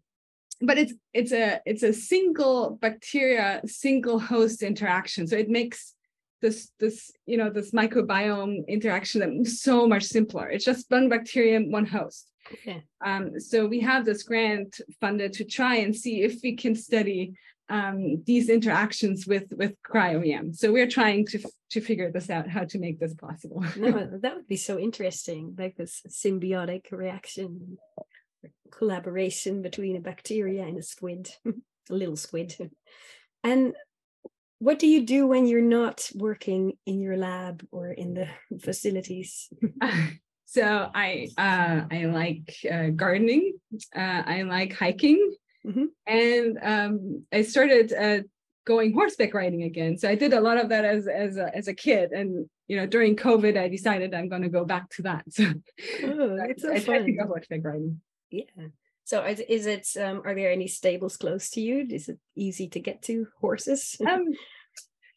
but 0.60 0.78
it's 0.78 0.94
it's 1.12 1.32
a 1.32 1.60
it's 1.66 1.82
a 1.82 1.92
single 1.92 2.78
bacteria 2.80 3.60
single 3.66 4.18
host 4.18 4.62
interaction 4.62 5.26
so 5.26 5.36
it 5.36 5.50
makes 5.50 5.94
this 6.40 6.70
this 6.80 7.10
you 7.26 7.36
know 7.36 7.50
this 7.50 7.72
microbiome 7.72 8.66
interaction 8.66 9.44
so 9.44 9.86
much 9.86 10.04
simpler 10.04 10.48
it's 10.48 10.64
just 10.64 10.90
one 10.90 11.08
bacterium 11.08 11.70
one 11.70 11.84
host 11.84 12.32
okay. 12.52 12.82
um, 13.04 13.38
so 13.38 13.66
we 13.66 13.80
have 13.80 14.04
this 14.04 14.22
grant 14.22 14.80
funded 15.00 15.32
to 15.32 15.44
try 15.44 15.76
and 15.76 15.94
see 15.94 16.22
if 16.22 16.40
we 16.42 16.56
can 16.56 16.74
study 16.74 17.34
um, 17.68 18.23
these 18.25 18.49
interactions 18.49 19.26
with 19.26 19.52
with 19.56 19.75
cryo-EM. 19.82 20.54
So 20.54 20.73
we're 20.73 20.88
trying 20.88 21.26
to 21.26 21.38
to 21.70 21.80
figure 21.80 22.11
this 22.11 22.30
out, 22.30 22.49
how 22.49 22.64
to 22.64 22.78
make 22.78 23.00
this 23.00 23.14
possible. 23.14 23.64
no, 23.76 24.18
that 24.23 24.37
would 24.37 24.46
be 24.46 24.56
so 24.56 24.78
interesting, 24.78 25.54
like 25.58 25.76
this 25.76 26.02
symbiotic 26.08 26.92
reaction 26.92 27.78
collaboration 28.70 29.62
between 29.62 29.96
a 29.96 30.00
bacteria 30.00 30.62
and 30.64 30.78
a 30.78 30.82
squid, 30.82 31.30
a 31.90 31.94
little 31.94 32.16
squid. 32.16 32.70
And 33.42 33.75
what 34.58 34.78
do 34.78 34.87
you 34.87 35.04
do 35.04 35.26
when 35.26 35.46
you're 35.46 35.61
not 35.61 36.11
working 36.14 36.75
in 36.87 37.00
your 37.00 37.16
lab 37.16 37.66
or 37.70 37.90
in 37.90 38.14
the 38.14 38.28
facilities? 38.61 39.49
so 40.46 40.90
I 40.94 41.28
uh, 41.37 41.82
I 41.90 42.04
like 42.06 42.56
uh, 42.70 42.88
gardening. 42.88 43.54
Uh, 43.94 44.23
I 44.26 44.42
like 44.42 44.73
hiking, 44.73 45.35
mm-hmm. 45.66 45.85
and 46.06 46.58
um, 46.62 47.25
I 47.32 47.42
started 47.42 47.92
uh, 47.92 48.23
going 48.66 48.92
horseback 48.92 49.35
riding 49.35 49.62
again. 49.62 49.96
So 49.99 50.08
I 50.08 50.14
did 50.14 50.32
a 50.32 50.40
lot 50.40 50.58
of 50.58 50.68
that 50.68 50.85
as 50.85 51.06
as 51.06 51.37
a, 51.37 51.54
as 51.56 51.68
a 51.68 51.75
kid, 51.75 52.12
and 52.12 52.49
you 52.68 52.76
know 52.76 52.87
during 52.87 53.16
COVID, 53.16 53.58
I 53.58 53.68
decided 53.68 54.14
I'm 54.14 54.28
going 54.28 54.42
to 54.42 54.49
go 54.49 54.64
back 54.64 54.90
to 54.90 55.02
that. 55.02 55.25
So, 55.32 55.44
oh, 56.04 56.37
it's 56.49 56.62
so 56.62 56.73
I, 56.73 56.80
fun. 56.80 56.94
I 56.94 56.99
tried 56.99 57.06
to 57.06 57.12
go 57.12 57.26
horseback 57.26 57.64
riding. 57.64 58.00
Yeah. 58.30 58.44
So 59.04 59.25
is, 59.25 59.40
is 59.40 59.66
it 59.66 59.88
um, 60.00 60.23
are 60.25 60.35
there 60.35 60.50
any 60.50 60.66
stables 60.66 61.16
close 61.16 61.49
to 61.50 61.61
you? 61.61 61.87
Is 61.88 62.08
it 62.08 62.18
easy 62.35 62.68
to 62.70 62.80
get 62.80 63.02
to 63.02 63.28
horses? 63.40 63.96
um, 64.06 64.25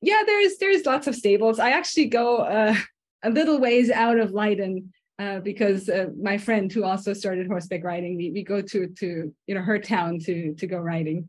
yeah, 0.02 0.22
there's 0.26 0.58
there's 0.58 0.86
lots 0.86 1.08
of 1.08 1.16
stables. 1.16 1.60
I 1.60 1.72
actually 1.72 2.06
go 2.06 2.38
uh, 2.38 2.76
a 3.24 3.30
little 3.30 3.60
ways 3.60 3.90
out 3.90 4.20
of 4.20 4.32
Leiden 4.32 4.94
uh, 5.20 5.40
because 5.42 5.90
uh, 5.90 6.08
my 6.20 6.38
friend 6.38 6.72
who 6.72 6.86
also 6.86 7.14
started 7.14 7.48
horseback 7.48 7.84
riding, 7.84 8.16
we, 8.16 8.32
we 8.32 8.44
go 8.44 8.62
to 8.62 8.88
to 8.88 9.34
you 9.48 9.56
know 9.56 9.62
her 9.62 9.78
town 9.78 10.18
to 10.20 10.56
to 10.56 10.66
go 10.66 10.78
riding. 10.78 11.28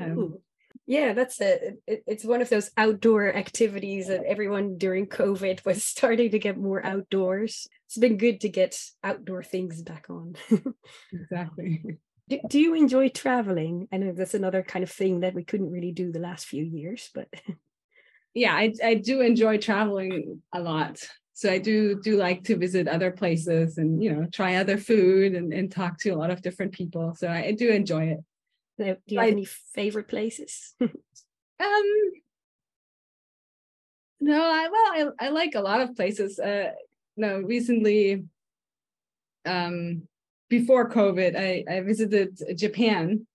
Um, 0.00 0.38
yeah, 0.86 1.12
that's 1.12 1.40
a 1.40 1.74
it, 1.86 2.02
it's 2.06 2.24
one 2.24 2.40
of 2.40 2.48
those 2.48 2.70
outdoor 2.78 3.32
activities 3.34 4.08
that 4.08 4.24
everyone 4.24 4.78
during 4.78 5.06
COVID 5.06 5.64
was 5.66 5.84
starting 5.84 6.30
to 6.30 6.38
get 6.38 6.56
more 6.56 6.84
outdoors. 6.84 7.68
It's 7.86 7.98
been 7.98 8.16
good 8.16 8.40
to 8.40 8.48
get 8.48 8.80
outdoor 9.04 9.42
things 9.42 9.82
back 9.82 10.06
on. 10.08 10.36
exactly. 11.12 11.98
Do, 12.28 12.38
do 12.48 12.58
you 12.58 12.74
enjoy 12.74 13.08
traveling? 13.10 13.88
I 13.92 13.98
know 13.98 14.12
that's 14.12 14.34
another 14.34 14.62
kind 14.62 14.82
of 14.82 14.90
thing 14.90 15.20
that 15.20 15.34
we 15.34 15.44
couldn't 15.44 15.70
really 15.70 15.92
do 15.92 16.10
the 16.10 16.20
last 16.20 16.46
few 16.46 16.64
years, 16.64 17.10
but 17.14 17.28
yeah, 18.34 18.54
I 18.54 18.72
I 18.82 18.94
do 18.94 19.20
enjoy 19.20 19.58
traveling 19.58 20.40
a 20.54 20.60
lot. 20.60 21.06
So 21.40 21.50
I 21.50 21.56
do 21.56 21.98
do 21.98 22.18
like 22.18 22.44
to 22.44 22.56
visit 22.58 22.86
other 22.86 23.10
places 23.10 23.78
and 23.78 24.04
you 24.04 24.12
know 24.12 24.26
try 24.30 24.56
other 24.56 24.76
food 24.76 25.34
and, 25.34 25.54
and 25.54 25.72
talk 25.72 25.96
to 26.00 26.10
a 26.10 26.14
lot 26.14 26.30
of 26.30 26.42
different 26.42 26.72
people. 26.72 27.14
So 27.14 27.28
I, 27.28 27.44
I 27.46 27.52
do 27.52 27.70
enjoy 27.70 28.08
it. 28.08 28.18
Do 28.76 28.96
you 29.06 29.20
have 29.20 29.28
any 29.30 29.46
favorite 29.46 30.06
places? 30.06 30.74
um, 30.80 30.90
no, 34.20 34.38
I 34.38 34.68
well, 34.68 35.14
I, 35.18 35.28
I 35.28 35.28
like 35.30 35.54
a 35.54 35.62
lot 35.62 35.80
of 35.80 35.96
places. 35.96 36.38
Uh, 36.38 36.72
no, 37.16 37.38
recently, 37.38 38.26
um, 39.46 40.02
before 40.50 40.90
COVID, 40.90 41.38
I, 41.38 41.64
I 41.74 41.80
visited 41.80 42.38
Japan. 42.54 43.26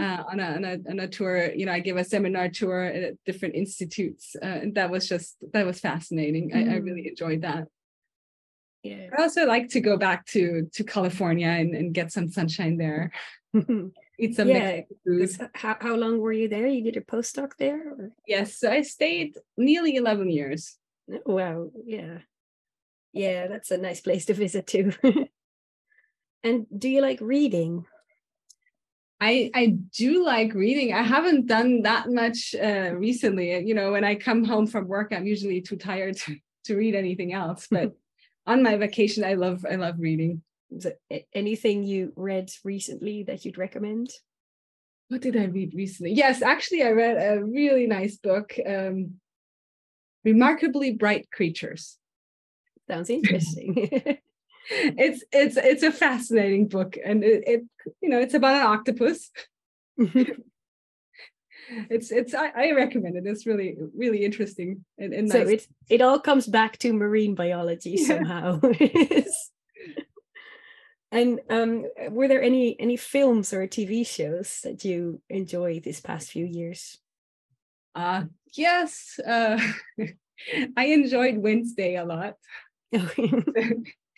Uh, 0.00 0.24
on, 0.30 0.40
a, 0.40 0.44
on, 0.44 0.64
a, 0.64 0.78
on 0.90 1.00
a 1.00 1.08
tour. 1.08 1.52
You 1.52 1.66
know, 1.66 1.72
I 1.72 1.80
gave 1.80 1.96
a 1.96 2.04
seminar 2.04 2.48
tour 2.48 2.84
at 2.84 3.14
different 3.24 3.54
institutes, 3.54 4.36
uh, 4.42 4.46
and 4.46 4.74
that 4.74 4.90
was 4.90 5.08
just 5.08 5.36
that 5.52 5.66
was 5.66 5.80
fascinating. 5.80 6.50
Mm. 6.50 6.70
I, 6.70 6.74
I 6.74 6.76
really 6.78 7.02
mm. 7.02 7.10
enjoyed 7.10 7.42
that. 7.42 7.68
Yeah. 8.82 9.08
I 9.16 9.22
also 9.22 9.46
like 9.46 9.68
to 9.70 9.80
go 9.80 9.96
back 9.96 10.26
to 10.26 10.68
to 10.72 10.84
California 10.84 11.48
and, 11.48 11.74
and 11.74 11.94
get 11.94 12.12
some 12.12 12.30
sunshine 12.30 12.76
there. 12.76 13.12
eat 14.18 14.36
some 14.36 14.48
yeah. 14.48 14.80
food. 15.04 15.30
How, 15.54 15.76
how 15.80 15.94
long 15.96 16.20
were 16.20 16.32
you 16.32 16.48
there? 16.48 16.66
You 16.66 16.82
did 16.84 16.96
a 16.96 17.00
postdoc 17.00 17.52
there? 17.58 17.88
Or? 17.90 18.12
Yes, 18.26 18.58
so 18.58 18.70
I 18.70 18.82
stayed 18.82 19.36
nearly 19.56 19.96
11 19.96 20.30
years. 20.30 20.76
Oh, 21.10 21.34
wow. 21.34 21.70
Yeah. 21.84 22.18
Yeah, 23.12 23.48
that's 23.48 23.70
a 23.70 23.76
nice 23.76 24.00
place 24.00 24.24
to 24.26 24.34
visit 24.34 24.66
too. 24.66 24.92
and 26.42 26.66
do 26.76 26.88
you 26.88 27.02
like 27.02 27.20
reading? 27.20 27.84
I, 29.22 29.50
I 29.54 29.66
do 29.96 30.24
like 30.24 30.52
reading. 30.52 30.92
I 30.92 31.02
haven't 31.02 31.46
done 31.46 31.82
that 31.82 32.10
much 32.10 32.54
uh, 32.54 32.92
recently. 32.94 33.56
You 33.64 33.74
know, 33.74 33.92
when 33.92 34.04
I 34.04 34.16
come 34.16 34.42
home 34.44 34.66
from 34.66 34.88
work, 34.88 35.12
I'm 35.12 35.26
usually 35.26 35.60
too 35.60 35.76
tired 35.76 36.16
to, 36.22 36.36
to 36.64 36.76
read 36.76 36.94
anything 36.94 37.32
else. 37.32 37.68
But 37.70 37.92
on 38.46 38.62
my 38.62 38.76
vacation, 38.76 39.24
I 39.24 39.34
love 39.34 39.64
I 39.70 39.76
love 39.76 39.96
reading 39.98 40.42
anything 41.32 41.82
you 41.82 42.12
read 42.16 42.50
recently 42.64 43.22
that 43.24 43.44
you'd 43.44 43.58
recommend? 43.58 44.10
What 45.08 45.20
did 45.20 45.36
I 45.36 45.44
read 45.44 45.74
recently? 45.74 46.12
Yes, 46.12 46.42
actually, 46.42 46.82
I 46.82 46.90
read 46.90 47.16
a 47.16 47.44
really 47.44 47.86
nice 47.86 48.16
book, 48.16 48.54
um, 48.66 49.14
Remarkably 50.24 50.92
Bright 50.92 51.30
Creatures. 51.30 51.98
Sounds 52.88 53.10
interesting. 53.10 54.18
it's 54.70 55.24
it's 55.32 55.56
it's 55.56 55.82
a 55.82 55.92
fascinating 55.92 56.68
book, 56.68 56.96
and 57.04 57.24
it, 57.24 57.44
it 57.46 57.62
you 58.00 58.08
know 58.08 58.20
it's 58.20 58.34
about 58.34 58.54
an 58.54 58.66
octopus. 58.66 59.30
it's 61.90 62.10
it's 62.10 62.34
I, 62.34 62.48
I, 62.48 62.72
recommend 62.72 63.16
it. 63.16 63.26
It's 63.26 63.46
really 63.46 63.76
really 63.96 64.24
interesting 64.24 64.84
and, 64.98 65.12
and 65.12 65.30
so 65.30 65.40
it 65.40 65.66
it 65.88 66.00
all 66.00 66.18
comes 66.18 66.46
back 66.46 66.78
to 66.78 66.92
marine 66.92 67.34
biology 67.34 67.96
yeah. 67.98 68.06
somehow. 68.06 68.60
And 71.12 71.40
um, 71.50 71.84
were 72.08 72.26
there 72.26 72.42
any 72.42 72.74
any 72.80 72.96
films 72.96 73.52
or 73.52 73.68
TV 73.68 74.06
shows 74.06 74.62
that 74.64 74.82
you 74.82 75.20
enjoyed 75.28 75.84
this 75.84 76.00
past 76.00 76.30
few 76.30 76.46
years? 76.46 76.98
Uh 77.94 78.24
yes. 78.54 79.20
Uh, 79.20 79.60
I 80.76 80.86
enjoyed 80.86 81.36
Wednesday 81.36 81.96
a 81.96 82.04
lot. 82.06 82.36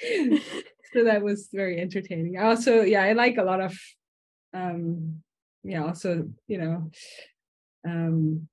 So 0.01 1.05
that 1.05 1.23
was 1.23 1.49
very 1.53 1.81
entertaining. 1.81 2.39
I 2.39 2.45
also, 2.45 2.83
yeah, 2.83 3.03
I 3.03 3.13
like 3.13 3.37
a 3.37 3.45
lot 3.45 3.61
of 3.61 3.79
um 4.53 5.23
yeah, 5.63 5.85
also, 5.85 6.29
you 6.47 6.59
know, 6.59 6.91
um 7.87 8.49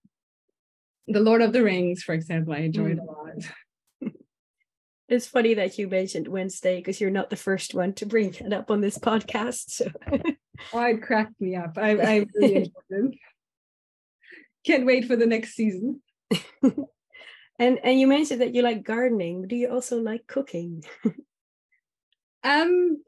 The 1.07 1.19
Lord 1.19 1.41
of 1.41 1.53
the 1.53 1.63
Rings, 1.63 2.03
for 2.03 2.13
example, 2.13 2.53
I 2.53 2.59
enjoyed 2.59 2.97
mm. 2.97 3.01
a 3.01 3.11
lot. 3.11 3.53
It's 5.11 5.27
funny 5.27 5.55
that 5.55 5.77
you 5.77 5.89
mentioned 5.89 6.29
Wednesday 6.29 6.77
because 6.77 7.01
you're 7.01 7.11
not 7.11 7.29
the 7.29 7.35
first 7.35 7.73
one 7.73 7.91
to 7.95 8.05
bring 8.05 8.33
it 8.33 8.53
up 8.53 8.71
on 8.71 8.79
this 8.79 8.97
podcast. 8.97 9.69
So. 9.71 9.87
oh, 10.71 10.85
it 10.85 11.01
cracked 11.01 11.41
me 11.41 11.57
up. 11.57 11.77
I, 11.77 11.97
I 11.97 12.25
really 12.35 12.55
enjoyed 12.55 12.71
it. 12.89 13.17
Can't 14.65 14.85
wait 14.85 15.03
for 15.03 15.17
the 15.17 15.25
next 15.25 15.53
season. 15.55 16.01
and 16.63 17.79
and 17.83 17.99
you 17.99 18.07
mentioned 18.07 18.39
that 18.39 18.55
you 18.55 18.61
like 18.61 18.83
gardening. 18.83 19.49
Do 19.49 19.57
you 19.57 19.69
also 19.69 19.99
like 19.99 20.27
cooking? 20.27 20.85
um, 22.43 23.01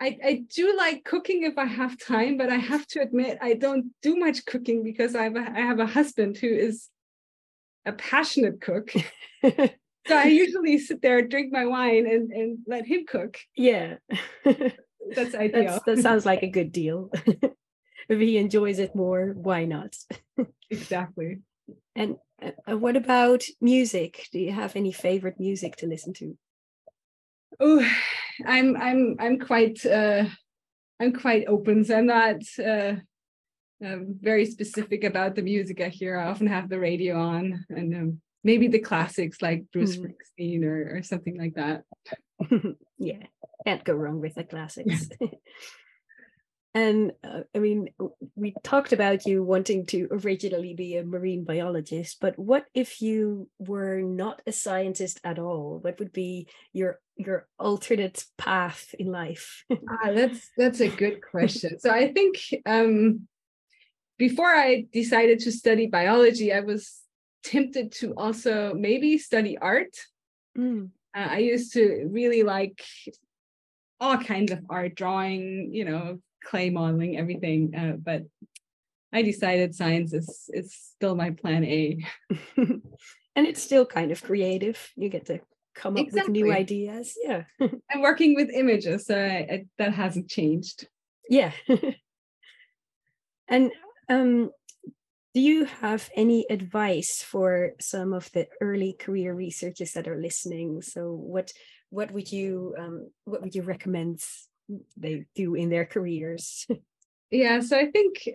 I 0.00 0.18
I 0.24 0.44
do 0.54 0.76
like 0.76 1.04
cooking 1.04 1.44
if 1.44 1.58
I 1.58 1.66
have 1.66 1.98
time, 1.98 2.36
but 2.36 2.50
I 2.50 2.56
have 2.56 2.86
to 2.88 3.00
admit 3.00 3.38
I 3.40 3.54
don't 3.54 3.92
do 4.02 4.16
much 4.16 4.44
cooking 4.44 4.82
because 4.82 5.14
I 5.14 5.24
have 5.24 5.36
a, 5.36 5.50
I 5.50 5.60
have 5.60 5.78
a 5.78 5.86
husband 5.86 6.36
who 6.36 6.48
is 6.48 6.88
a 7.86 7.92
passionate 7.92 8.60
cook 8.60 8.90
so 10.06 10.16
I 10.16 10.26
usually 10.26 10.78
sit 10.78 11.00
there, 11.02 11.22
drink 11.22 11.52
my 11.52 11.66
wine, 11.66 12.06
and 12.06 12.30
and 12.30 12.58
let 12.66 12.86
him 12.86 13.06
cook. 13.06 13.38
Yeah, 13.56 13.96
that's 14.44 15.34
ideal. 15.34 15.64
That's, 15.64 15.84
that 15.84 15.98
sounds 15.98 16.26
like 16.26 16.42
a 16.42 16.48
good 16.48 16.72
deal. 16.72 17.10
if 18.08 18.18
he 18.18 18.36
enjoys 18.36 18.78
it 18.78 18.94
more, 18.94 19.32
why 19.34 19.64
not? 19.64 19.96
exactly. 20.70 21.40
And 21.96 22.16
uh, 22.42 22.76
what 22.76 22.96
about 22.96 23.44
music? 23.60 24.28
Do 24.32 24.38
you 24.38 24.52
have 24.52 24.76
any 24.76 24.92
favorite 24.92 25.40
music 25.40 25.76
to 25.76 25.86
listen 25.86 26.12
to? 26.14 26.36
Oh, 27.60 27.88
I'm 28.46 28.76
I'm 28.76 29.16
I'm 29.18 29.38
quite 29.38 29.84
uh, 29.84 30.24
I'm 31.00 31.12
quite 31.12 31.46
open. 31.46 31.84
So 31.84 31.98
I'm 31.98 32.06
not 32.06 32.42
uh, 32.58 32.94
um, 33.84 34.16
very 34.20 34.46
specific 34.46 35.04
about 35.04 35.34
the 35.34 35.42
music 35.42 35.80
I 35.80 35.88
hear. 35.88 36.18
I 36.18 36.28
often 36.28 36.46
have 36.46 36.68
the 36.68 36.78
radio 36.78 37.20
on, 37.20 37.64
and 37.68 37.94
um, 37.94 38.20
maybe 38.42 38.68
the 38.68 38.78
classics 38.78 39.42
like 39.42 39.64
Bruce 39.72 39.96
mm. 39.96 40.12
Springsteen 40.12 40.64
or, 40.64 40.96
or 40.96 41.02
something 41.02 41.38
like 41.38 41.54
that. 41.54 41.82
yeah, 42.98 43.26
can't 43.66 43.84
go 43.84 43.94
wrong 43.94 44.20
with 44.20 44.34
the 44.34 44.44
classics. 44.44 45.08
And 46.76 47.12
uh, 47.22 47.42
I 47.54 47.60
mean, 47.60 47.90
we 48.34 48.52
talked 48.64 48.92
about 48.92 49.26
you 49.26 49.44
wanting 49.44 49.86
to 49.86 50.08
originally 50.10 50.74
be 50.74 50.96
a 50.96 51.04
marine 51.04 51.44
biologist, 51.44 52.18
but 52.20 52.36
what 52.36 52.66
if 52.74 53.00
you 53.00 53.48
were 53.60 54.00
not 54.00 54.42
a 54.44 54.50
scientist 54.50 55.20
at 55.22 55.38
all? 55.38 55.78
What 55.80 56.00
would 56.00 56.12
be 56.12 56.48
your 56.72 56.98
your 57.16 57.46
alternate 57.58 58.24
path 58.38 58.94
in 58.98 59.10
life? 59.12 59.64
ah, 59.72 60.12
that's 60.12 60.50
that's 60.56 60.80
a 60.80 60.88
good 60.88 61.20
question. 61.22 61.78
so 61.78 61.90
I 61.90 62.12
think 62.12 62.36
um, 62.66 63.26
before 64.18 64.54
I 64.54 64.86
decided 64.92 65.40
to 65.40 65.52
study 65.52 65.86
biology, 65.86 66.52
I 66.52 66.60
was 66.60 67.00
tempted 67.44 67.92
to 67.92 68.14
also 68.16 68.74
maybe 68.74 69.18
study 69.18 69.58
art. 69.58 69.96
Mm. 70.56 70.90
Uh, 71.16 71.28
I 71.30 71.38
used 71.38 71.72
to 71.74 72.08
really 72.10 72.42
like 72.42 72.82
all 74.00 74.18
kinds 74.18 74.50
of 74.52 74.60
art, 74.68 74.94
drawing, 74.94 75.70
you 75.72 75.84
know, 75.84 76.18
clay 76.44 76.70
modeling, 76.70 77.16
everything. 77.16 77.74
Uh, 77.74 77.96
but 77.96 78.22
I 79.12 79.22
decided 79.22 79.74
science 79.74 80.12
is 80.12 80.50
is 80.52 80.74
still 80.74 81.14
my 81.14 81.30
plan 81.30 81.64
A. 81.64 82.04
and 82.56 82.82
it's 83.46 83.62
still 83.62 83.86
kind 83.86 84.10
of 84.10 84.22
creative. 84.22 84.92
You 84.96 85.08
get 85.08 85.26
to 85.26 85.40
come 85.74 85.96
up 85.96 86.02
exactly. 86.02 86.32
with 86.32 86.42
new 86.42 86.52
ideas. 86.52 87.14
Yeah. 87.22 87.44
I'm 87.60 88.00
working 88.00 88.34
with 88.34 88.50
images, 88.50 89.06
so 89.06 89.16
I, 89.16 89.46
I, 89.50 89.64
that 89.78 89.94
hasn't 89.94 90.28
changed. 90.28 90.88
Yeah. 91.28 91.52
and 93.48 93.70
um, 94.08 94.50
do 95.34 95.40
you 95.40 95.64
have 95.64 96.08
any 96.14 96.46
advice 96.48 97.22
for 97.22 97.72
some 97.80 98.12
of 98.12 98.30
the 98.32 98.46
early 98.60 98.92
career 98.92 99.34
researchers 99.34 99.92
that 99.92 100.06
are 100.08 100.20
listening? 100.20 100.82
So 100.82 101.12
what 101.12 101.52
what 101.90 102.12
would 102.12 102.30
you 102.30 102.74
um, 102.78 103.10
what 103.24 103.42
would 103.42 103.54
you 103.54 103.62
recommend 103.62 104.20
they 104.96 105.26
do 105.34 105.54
in 105.54 105.70
their 105.70 105.86
careers? 105.86 106.66
yeah, 107.30 107.60
so 107.60 107.76
I 107.76 107.90
think 107.90 108.28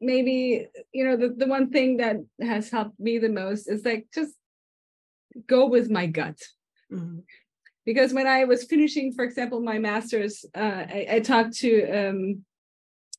maybe 0.00 0.66
you 0.92 1.04
know 1.04 1.16
the, 1.16 1.28
the 1.28 1.46
one 1.46 1.70
thing 1.70 1.98
that 1.98 2.16
has 2.40 2.70
helped 2.70 2.98
me 2.98 3.18
the 3.18 3.28
most 3.28 3.68
is 3.68 3.84
like 3.84 4.06
just 4.12 4.34
go 5.46 5.66
with 5.66 5.90
my 5.90 6.06
gut. 6.06 6.38
Mm-hmm. 6.92 7.18
Because 7.84 8.12
when 8.12 8.26
I 8.26 8.44
was 8.44 8.64
finishing, 8.64 9.12
for 9.12 9.24
example, 9.24 9.60
my 9.60 9.78
master's, 9.78 10.44
uh, 10.54 10.84
I, 10.88 11.06
I 11.12 11.20
talked 11.20 11.54
to 11.58 11.90
um, 11.90 12.44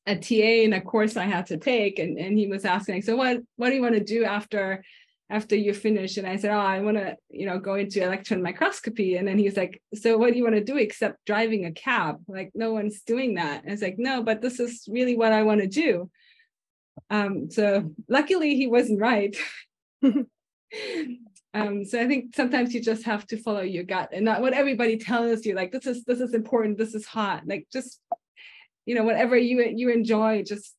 a 0.06 0.16
TA 0.16 0.62
in 0.64 0.72
a 0.72 0.80
course 0.80 1.16
I 1.16 1.24
had 1.24 1.46
to 1.46 1.58
take, 1.58 1.98
and, 1.98 2.18
and 2.18 2.38
he 2.38 2.46
was 2.46 2.64
asking, 2.64 3.02
so 3.02 3.16
what 3.16 3.40
what 3.56 3.70
do 3.70 3.76
you 3.76 3.82
want 3.82 3.94
to 3.94 4.04
do 4.04 4.24
after 4.24 4.82
after 5.28 5.54
you 5.54 5.74
finish? 5.74 6.16
And 6.16 6.26
I 6.26 6.36
said, 6.36 6.50
oh, 6.50 6.58
I 6.58 6.80
want 6.80 6.96
to 6.96 7.16
you 7.28 7.46
know 7.46 7.58
go 7.58 7.74
into 7.74 8.02
electron 8.02 8.42
microscopy. 8.42 9.16
And 9.16 9.28
then 9.28 9.38
he's 9.38 9.56
like, 9.56 9.82
so 9.94 10.16
what 10.16 10.32
do 10.32 10.38
you 10.38 10.44
want 10.44 10.56
to 10.56 10.64
do 10.64 10.78
except 10.78 11.24
driving 11.26 11.66
a 11.66 11.72
cab? 11.72 12.22
Like 12.26 12.52
no 12.54 12.72
one's 12.72 13.02
doing 13.02 13.34
that. 13.34 13.64
And 13.64 13.72
it's 13.72 13.82
like, 13.82 13.98
no, 13.98 14.22
but 14.22 14.40
this 14.40 14.60
is 14.60 14.88
really 14.90 15.16
what 15.16 15.32
I 15.32 15.42
want 15.42 15.60
to 15.60 15.66
do. 15.66 16.10
Um, 17.10 17.50
so 17.50 17.90
luckily 18.08 18.56
he 18.56 18.66
wasn't 18.66 19.00
right. 19.00 19.36
um, 21.54 21.84
so 21.84 22.00
I 22.00 22.06
think 22.08 22.34
sometimes 22.34 22.74
you 22.74 22.82
just 22.82 23.04
have 23.04 23.26
to 23.28 23.36
follow 23.36 23.60
your 23.60 23.84
gut 23.84 24.10
and 24.12 24.24
not 24.24 24.42
what 24.42 24.52
everybody 24.52 24.98
tells 24.98 25.46
you. 25.46 25.54
Like 25.54 25.70
this 25.72 25.86
is 25.86 26.04
this 26.04 26.20
is 26.20 26.34
important. 26.34 26.78
This 26.78 26.94
is 26.94 27.06
hot. 27.06 27.44
Like 27.46 27.68
just 27.72 28.00
you 28.86 28.94
know 28.94 29.04
whatever 29.04 29.36
you 29.36 29.62
you 29.74 29.90
enjoy 29.90 30.42
just 30.42 30.74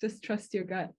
just 0.00 0.22
trust 0.22 0.54
your 0.54 0.64
gut 0.64 0.90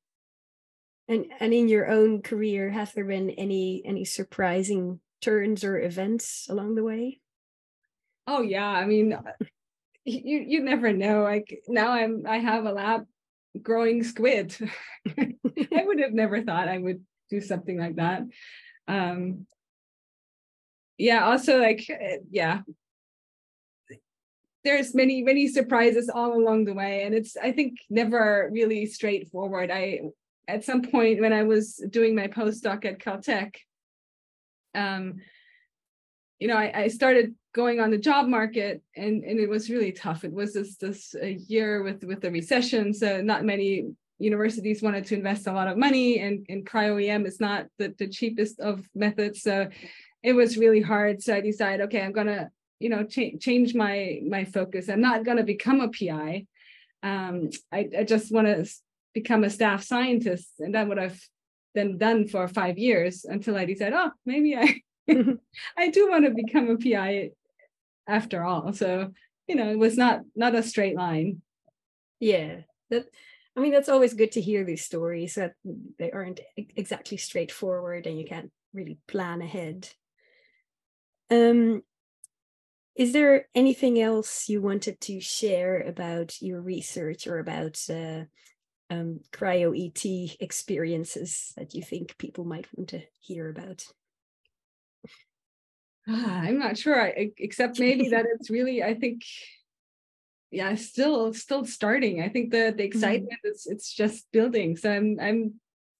and 1.07 1.25
and 1.39 1.53
in 1.53 1.67
your 1.67 1.89
own 1.89 2.21
career 2.21 2.69
have 2.69 2.93
there 2.93 3.05
been 3.05 3.29
any 3.31 3.81
any 3.85 4.05
surprising 4.05 4.99
turns 5.21 5.63
or 5.63 5.79
events 5.79 6.47
along 6.49 6.75
the 6.75 6.83
way 6.83 7.19
oh 8.27 8.41
yeah 8.41 8.67
i 8.67 8.85
mean 8.85 9.13
uh, 9.13 9.21
you 10.05 10.39
you 10.39 10.61
never 10.61 10.93
know 10.93 11.23
like 11.23 11.61
now 11.67 11.91
i'm 11.91 12.23
i 12.27 12.37
have 12.37 12.65
a 12.65 12.71
lab 12.71 13.05
growing 13.61 14.03
squid 14.03 14.55
i 15.17 15.83
would 15.83 15.99
have 15.99 16.13
never 16.13 16.41
thought 16.43 16.67
i 16.67 16.77
would 16.77 17.03
do 17.29 17.41
something 17.41 17.77
like 17.77 17.95
that 17.95 18.21
um 18.87 19.45
yeah 20.97 21.25
also 21.25 21.59
like 21.59 21.85
uh, 21.89 22.17
yeah. 22.29 22.61
There's 24.63 24.93
many 24.93 25.23
many 25.23 25.47
surprises 25.47 26.09
all 26.13 26.33
along 26.33 26.65
the 26.65 26.73
way 26.73 27.03
and 27.03 27.15
it's 27.15 27.37
i 27.37 27.51
think 27.51 27.77
never 27.89 28.49
really 28.51 28.85
straightforward. 28.85 29.71
I 29.71 30.01
at 30.49 30.63
some 30.63 30.81
point 30.81 31.21
when 31.21 31.33
i 31.33 31.43
was 31.43 31.75
doing 31.89 32.15
my 32.15 32.27
postdoc 32.27 32.85
at 32.85 32.99
caltech 32.99 33.55
um 34.75 35.15
you 36.39 36.47
know 36.47 36.55
I, 36.55 36.83
I 36.83 36.87
started 36.87 37.35
going 37.53 37.79
on 37.79 37.89
the 37.89 37.97
job 37.97 38.27
market 38.27 38.83
and 38.95 39.23
and 39.23 39.39
it 39.39 39.49
was 39.49 39.69
really 39.69 39.91
tough. 39.91 40.23
It 40.23 40.31
was 40.31 40.53
this 40.53 40.77
this 40.77 41.15
year 41.47 41.81
with 41.81 42.03
with 42.03 42.21
the 42.21 42.31
recession 42.31 42.93
so 42.93 43.21
not 43.21 43.43
many 43.43 43.89
universities 44.19 44.81
wanted 44.81 45.05
to 45.05 45.15
invest 45.15 45.47
a 45.47 45.53
lot 45.53 45.67
of 45.67 45.77
money 45.77 46.19
and 46.19 46.45
and 46.49 46.65
cryo 46.65 47.07
em 47.07 47.25
is 47.25 47.39
not 47.39 47.67
the, 47.77 47.93
the 47.97 48.07
cheapest 48.07 48.59
of 48.59 48.87
methods. 48.95 49.41
So 49.41 49.69
it 50.23 50.33
was 50.33 50.57
really 50.57 50.81
hard. 50.81 51.21
So 51.21 51.35
i 51.35 51.41
decided 51.41 51.85
okay 51.85 52.01
i'm 52.01 52.13
gonna 52.13 52.49
you 52.79 52.89
know 52.89 53.03
ch- 53.03 53.39
change 53.39 53.75
my 53.75 54.19
my 54.27 54.45
focus. 54.45 54.89
I'm 54.89 55.01
not 55.01 55.25
going 55.25 55.37
to 55.37 55.43
become 55.43 55.81
a 55.81 55.89
pi 55.89 56.45
um, 57.03 57.49
I, 57.71 57.89
I 57.99 58.03
just 58.03 58.31
want 58.31 58.47
to 58.47 58.69
become 59.13 59.43
a 59.43 59.49
staff 59.49 59.83
scientist. 59.83 60.49
And 60.59 60.75
that 60.75 60.87
would 60.87 60.97
have 60.97 61.19
then 61.75 61.97
done 61.97 62.27
for 62.27 62.47
five 62.47 62.77
years 62.79 63.23
until 63.23 63.55
i 63.55 63.63
decided 63.63 63.93
oh 63.93 64.09
maybe 64.25 64.57
i 64.57 64.81
i 65.77 65.89
do 65.89 66.09
want 66.09 66.25
to 66.25 66.31
become 66.31 66.69
a 66.69 66.77
pi 66.77 67.29
after 68.07 68.43
all. 68.43 68.73
So 68.73 69.11
you 69.47 69.55
know 69.55 69.69
it 69.69 69.77
was 69.77 69.97
not 69.97 70.21
not 70.35 70.55
a 70.55 70.63
straight 70.63 70.95
line. 70.95 71.41
Yeah. 72.19 72.61
That 72.89 73.05
i 73.57 73.59
mean 73.59 73.71
that's 73.71 73.89
always 73.89 74.13
good 74.13 74.31
to 74.31 74.41
hear 74.41 74.63
these 74.63 74.85
stories 74.85 75.35
that 75.35 75.53
they 75.99 76.11
aren't 76.11 76.39
exactly 76.55 77.17
straightforward 77.17 78.05
and 78.07 78.17
you 78.17 78.25
can't 78.25 78.51
really 78.73 78.99
plan 79.07 79.41
ahead 79.41 79.89
um 81.31 81.81
is 82.97 83.13
there 83.13 83.47
anything 83.53 84.01
else 84.01 84.49
you 84.49 84.59
wanted 84.59 84.99
to 85.01 85.21
share 85.21 85.81
about 85.81 86.41
your 86.41 86.59
research 86.59 87.27
or 87.27 87.37
about 87.37 87.79
uh, 87.91 88.23
um, 88.89 89.19
cryo 89.31 89.77
ET 89.77 90.35
experiences 90.39 91.53
that 91.57 91.75
you 91.75 91.83
think 91.83 92.17
people 92.17 92.43
might 92.43 92.67
want 92.75 92.89
to 92.89 93.01
hear 93.19 93.49
about? 93.49 93.85
Ah, 96.07 96.39
I'm 96.41 96.57
not 96.57 96.77
sure, 96.77 96.99
I, 96.99 97.31
except 97.37 97.79
maybe 97.79 98.09
that 98.09 98.25
it's 98.33 98.49
really, 98.49 98.81
I 98.81 98.95
think, 98.95 99.21
yeah, 100.51 100.75
still 100.75 101.33
still 101.33 101.65
starting. 101.65 102.21
I 102.21 102.29
think 102.29 102.51
the 102.51 102.57
the 102.57 102.71
mm-hmm. 102.71 102.79
excitement 102.81 103.39
mm. 103.45 103.51
is 103.51 103.67
it's 103.69 103.93
just 103.93 104.31
building. 104.31 104.77
So 104.77 104.91
I'm 104.91 105.17
I'm 105.19 105.53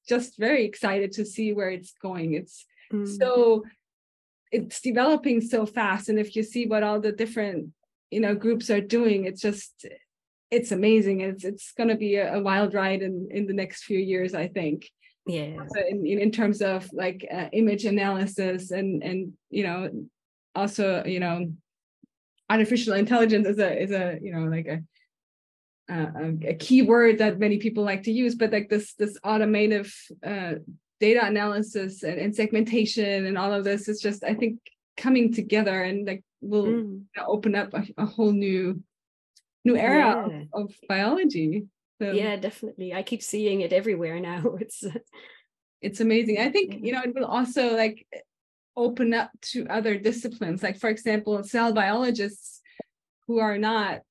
just 0.08 0.38
very 0.38 0.66
excited 0.66 1.12
to 1.14 1.26
see 1.26 1.54
where 1.54 1.70
it's 1.70 1.94
going. 2.02 2.34
It's 2.34 2.66
mm. 2.92 3.08
so 3.08 3.64
it's 4.52 4.82
developing 4.82 5.42
so 5.42 5.66
fast 5.66 6.10
and 6.10 6.20
if 6.20 6.36
you 6.36 6.44
see 6.44 6.66
what 6.66 6.84
all 6.84 7.00
the 7.00 7.12
different 7.12 7.70
you 8.12 8.20
know 8.20 8.36
groups 8.36 8.70
are 8.70 8.82
doing 8.82 9.26
it's 9.26 9.42
just 9.42 9.86
it's 10.52 10.72
amazing 10.72 11.22
it's 11.22 11.44
it's 11.44 11.74
going 11.74 11.90
to 11.90 11.96
be 11.96 12.16
a, 12.16 12.36
a, 12.36 12.40
wild 12.42 12.74
ride 12.74 13.02
in 13.02 13.28
in 13.32 13.46
the 13.48 13.54
next 13.54 13.84
few 13.84 14.00
years 14.00 14.34
i 14.34 14.48
think 14.48 14.90
yeah 15.26 15.58
in, 15.90 16.06
in 16.06 16.32
terms 16.32 16.62
of 16.62 16.90
like 16.94 17.28
uh, 17.32 17.48
image 17.52 17.86
analysis 17.86 18.72
and 18.72 19.04
and 19.04 19.34
you 19.50 19.64
know 19.64 19.90
also 20.56 21.04
you 21.06 21.20
know 21.20 21.52
artificial 22.50 22.94
intelligence 22.94 23.48
is 23.48 23.60
a 23.60 23.82
is 23.82 23.92
a 23.92 24.20
you 24.22 24.32
know 24.34 24.46
like 24.46 24.68
a 24.68 24.84
a, 25.90 26.50
a 26.50 26.54
key 26.54 26.82
word 26.82 27.20
that 27.20 27.40
many 27.40 27.58
people 27.58 27.84
like 27.84 28.04
to 28.04 28.12
use 28.12 28.36
but 28.36 28.52
like 28.52 28.70
this 28.70 28.94
this 28.96 29.18
automative 29.26 29.94
uh, 30.26 30.54
data 31.00 31.26
analysis 31.26 32.04
and, 32.04 32.20
and, 32.20 32.36
segmentation 32.36 33.26
and 33.26 33.38
all 33.38 33.54
of 33.54 33.64
this 33.64 33.88
is 33.88 34.02
just 34.02 34.24
i 34.24 34.34
think 34.34 34.60
coming 34.98 35.32
together 35.34 35.84
and 35.84 36.08
like 36.08 36.24
will 36.42 36.66
mm. 36.66 37.04
open 37.26 37.56
up 37.56 37.74
a, 37.74 37.86
a, 37.98 38.06
whole 38.06 38.32
new 38.32 38.82
new 39.64 39.76
era 39.76 40.28
yeah. 40.30 40.44
of, 40.54 40.66
of, 40.66 40.76
biology. 40.88 41.66
So, 42.02 42.12
yeah 42.12 42.36
definitely. 42.36 42.94
I 42.94 43.04
keep 43.04 43.24
seeing 43.24 43.62
it 43.62 43.74
everywhere 43.74 44.20
now. 44.20 44.44
It's 44.60 44.84
it's 45.82 46.00
amazing. 46.00 46.40
I 46.40 46.50
think 46.50 46.80
you 46.82 46.92
know 46.92 47.02
it 47.04 47.14
will 47.14 47.26
also 47.26 47.76
like 47.76 48.06
open 48.78 49.14
up 49.14 49.32
to 49.42 49.68
other 49.68 49.98
disciplines. 49.98 50.64
Like 50.64 50.80
for 50.80 50.90
example 50.90 51.44
cell 51.44 51.74
biologists 51.74 52.62
who 53.28 53.40
are 53.40 53.58
not 53.58 54.02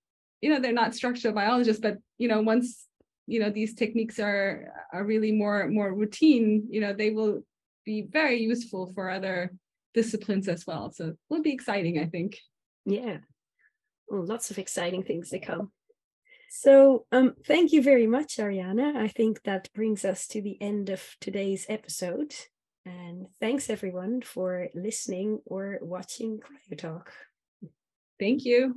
you 0.42 0.50
know 0.50 0.60
they're 0.60 0.72
not 0.72 0.94
structural 0.94 1.32
biologists 1.32 1.80
but 1.80 1.96
you 2.18 2.28
know 2.28 2.42
once 2.42 2.86
you 3.26 3.40
know 3.40 3.50
these 3.50 3.74
techniques 3.74 4.18
are 4.18 4.72
are 4.92 5.04
really 5.04 5.32
more 5.32 5.68
more 5.68 5.94
routine 5.94 6.66
you 6.68 6.80
know 6.80 6.92
they 6.92 7.10
will 7.10 7.40
be 7.84 8.02
very 8.02 8.38
useful 8.40 8.92
for 8.94 9.08
other 9.08 9.52
disciplines 9.94 10.48
as 10.48 10.66
well. 10.66 10.92
So 10.92 11.08
it 11.08 11.16
will 11.30 11.42
be 11.42 11.52
exciting 11.52 11.98
i 11.98 12.06
think. 12.06 12.38
Yeah. 12.84 13.18
Well, 14.08 14.26
lots 14.26 14.50
of 14.50 14.58
exciting 14.58 15.02
things 15.02 15.30
to 15.30 15.38
come. 15.38 15.72
So 16.50 17.06
um 17.10 17.34
thank 17.46 17.72
you 17.72 17.82
very 17.82 18.06
much 18.06 18.36
ariana. 18.36 18.96
I 18.96 19.08
think 19.08 19.42
that 19.44 19.72
brings 19.72 20.04
us 20.04 20.26
to 20.28 20.42
the 20.42 20.60
end 20.60 20.90
of 20.90 21.16
today's 21.20 21.66
episode 21.68 22.34
and 22.86 23.26
thanks 23.40 23.68
everyone 23.68 24.22
for 24.22 24.68
listening 24.74 25.40
or 25.44 25.78
watching 25.82 26.38
cryo 26.38 26.78
talk 26.78 27.12
thank 28.18 28.44
you 28.44 28.76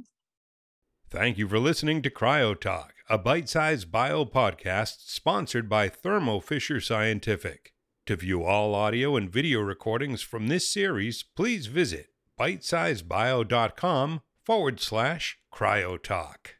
Thank 1.11 1.39
you 1.39 1.47
for 1.47 1.57
listening 1.57 2.03
to 2.03 2.11
CryoTalk, 2.11 2.89
a 3.09 3.17
bite 3.17 3.49
sized 3.49 3.91
bio 3.91 4.25
podcast 4.25 5.09
sponsored 5.09 5.67
by 5.67 5.89
Thermo 5.89 6.39
Fisher 6.39 6.79
Scientific. 6.79 7.73
To 8.05 8.15
view 8.15 8.43
all 8.43 8.75
audio 8.75 9.15
and 9.15 9.27
video 9.27 9.59
recordings 9.61 10.21
from 10.21 10.49
this 10.49 10.71
series, 10.71 11.23
please 11.23 11.65
visit 11.65 12.09
bitesizebio.com 12.39 14.21
forward 14.45 14.79
slash 14.79 15.39
cryotalk. 15.51 16.58